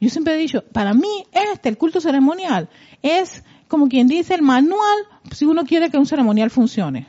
[0.02, 2.70] Yo siempre he dicho, para mí este, el culto ceremonial,
[3.04, 4.98] es como quien dice el manual
[5.32, 7.08] si uno quiere que un ceremonial funcione.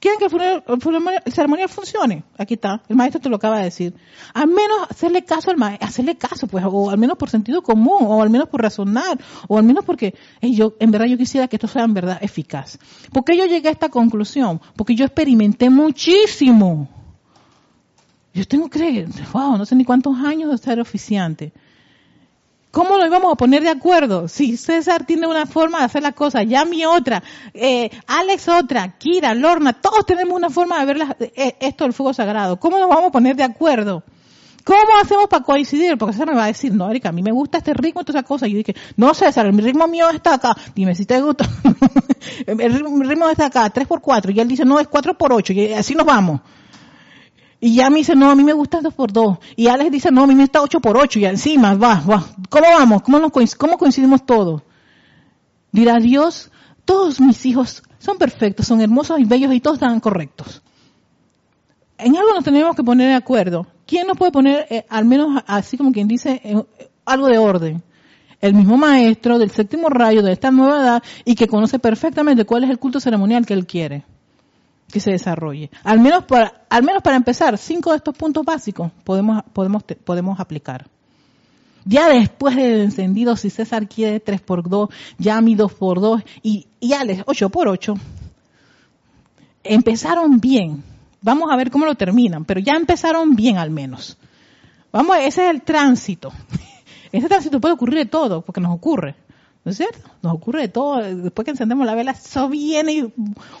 [0.00, 2.22] ¿Quieren que el, ceremonial funcione?
[2.36, 3.94] Aquí está, el maestro te lo acaba de decir.
[4.32, 7.98] Al menos hacerle caso al maestro, hacerle caso, pues, o al menos por sentido común,
[8.02, 9.18] o al menos por razonar,
[9.48, 12.78] o al menos porque yo, en verdad yo quisiera que esto sea en verdad eficaz.
[13.12, 14.60] ¿Por qué yo llegué a esta conclusión?
[14.76, 16.88] Porque yo experimenté muchísimo.
[18.32, 21.52] Yo tengo que, wow, no sé ni cuántos años de ser oficiante.
[22.70, 24.28] ¿Cómo nos íbamos a poner de acuerdo?
[24.28, 27.22] Si César tiene una forma de hacer las cosas, Yami otra,
[27.54, 32.12] eh, Alex otra, Kira, Lorna, todos tenemos una forma de ver eh, esto del fuego
[32.12, 32.60] sagrado.
[32.60, 34.02] ¿Cómo nos vamos a poner de acuerdo?
[34.64, 35.96] ¿Cómo hacemos para coincidir?
[35.96, 38.04] Porque César me va a decir, no, Erika, a mí me gusta este ritmo y
[38.04, 38.50] todas esas cosas.
[38.50, 40.54] Y yo dije, no, César, el ritmo mío está acá.
[40.74, 41.48] Dime si te gusta.
[42.46, 42.74] el
[43.08, 45.72] ritmo está acá, 3 por 4 Y él dice, no, es 4 por 8 Y
[45.72, 46.42] así nos vamos.
[47.60, 50.10] Y ya me dice, no, a mí me gusta 2 por 2 Y Alex dice,
[50.12, 52.24] no, a mí me está 8 por 8 Y encima, va, va.
[52.48, 53.02] ¿Cómo vamos?
[53.02, 54.62] ¿Cómo, nos cómo coincidimos todos?
[55.72, 56.50] Dirá Dios,
[56.84, 60.62] todos mis hijos son perfectos, son hermosos y bellos y todos están correctos.
[61.98, 63.66] En algo nos tenemos que poner de acuerdo.
[63.86, 66.62] ¿Quién nos puede poner, eh, al menos así como quien dice, eh,
[67.04, 67.82] algo de orden?
[68.40, 72.64] El mismo maestro del séptimo rayo de esta nueva edad y que conoce perfectamente cuál
[72.64, 74.04] es el culto ceremonial que él quiere
[74.92, 75.70] que se desarrolle.
[75.84, 80.40] Al menos para, al menos para empezar, cinco de estos puntos básicos podemos, podemos, podemos
[80.40, 80.86] aplicar.
[81.84, 86.66] Ya después del encendido, si César quiere 3 por 2, Yami 2 por 2 y,
[86.80, 87.94] y Alex 8 por 8,
[89.64, 90.82] empezaron bien.
[91.22, 94.18] Vamos a ver cómo lo terminan, pero ya empezaron bien al menos.
[94.92, 96.32] Vamos, ese es el tránsito.
[97.12, 99.14] Ese tránsito puede ocurrir de todo, porque nos ocurre.
[99.68, 100.08] ¿No es cierto?
[100.22, 100.96] Nos ocurre de todo.
[100.96, 103.12] Después que encendemos la vela, eso viene y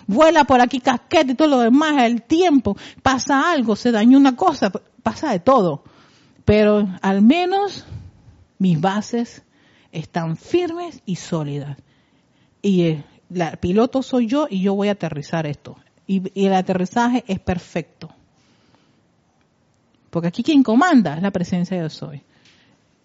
[0.06, 2.02] vuela por aquí casquete y todo lo demás.
[2.02, 5.84] El tiempo, pasa algo, se dañó una cosa, pasa de todo.
[6.46, 7.84] Pero al menos
[8.58, 9.42] mis bases
[9.92, 11.76] están firmes y sólidas.
[12.62, 13.04] Y el,
[13.60, 15.76] piloto soy yo y yo voy a aterrizar esto.
[16.06, 18.08] Y, y el aterrizaje es perfecto.
[20.08, 22.22] Porque aquí quien comanda es la presencia de yo soy.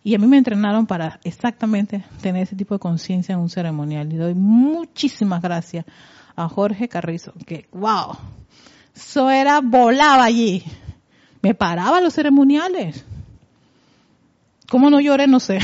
[0.03, 4.11] Y a mí me entrenaron para exactamente tener ese tipo de conciencia en un ceremonial.
[4.11, 5.85] Y doy muchísimas gracias
[6.35, 8.17] a Jorge Carrizo, que wow,
[8.93, 10.63] eso era, volaba allí.
[11.41, 13.05] Me paraba los ceremoniales.
[14.69, 15.27] ¿Cómo no lloré?
[15.27, 15.59] No sé.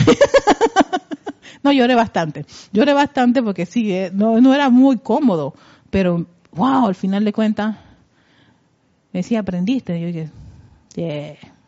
[1.64, 2.46] no lloré bastante.
[2.72, 5.54] Lloré bastante porque sí, eh, no, no era muy cómodo.
[5.90, 7.76] Pero, wow, al final de cuentas,
[9.12, 9.98] me decía, aprendiste.
[9.98, 10.32] Y yo dije,
[10.96, 11.59] yeah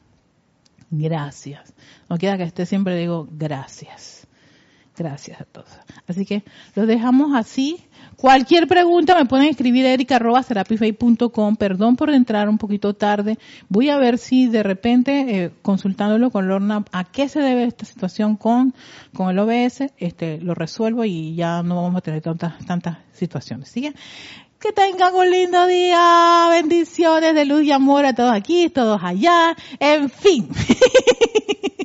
[0.91, 1.73] gracias.
[2.09, 4.27] No queda que esté siempre digo gracias.
[4.97, 5.69] Gracias a todos.
[6.05, 6.43] Así que
[6.75, 7.79] lo dejamos así.
[8.17, 11.55] Cualquier pregunta me pueden escribir a erica.com.
[11.55, 13.39] Perdón por entrar un poquito tarde.
[13.69, 17.85] Voy a ver si de repente, eh, consultándolo con Lorna, a qué se debe esta
[17.85, 18.75] situación con,
[19.15, 23.69] con el OBS, este, lo resuelvo y ya no vamos a tener tantas, tantas situaciones.
[23.69, 23.93] ¿Sigue?
[24.61, 26.47] Que tengan un lindo día.
[26.51, 29.55] Bendiciones de luz y amor a todos aquí, todos allá.
[29.79, 30.47] En fin.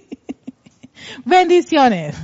[1.25, 2.15] Bendiciones.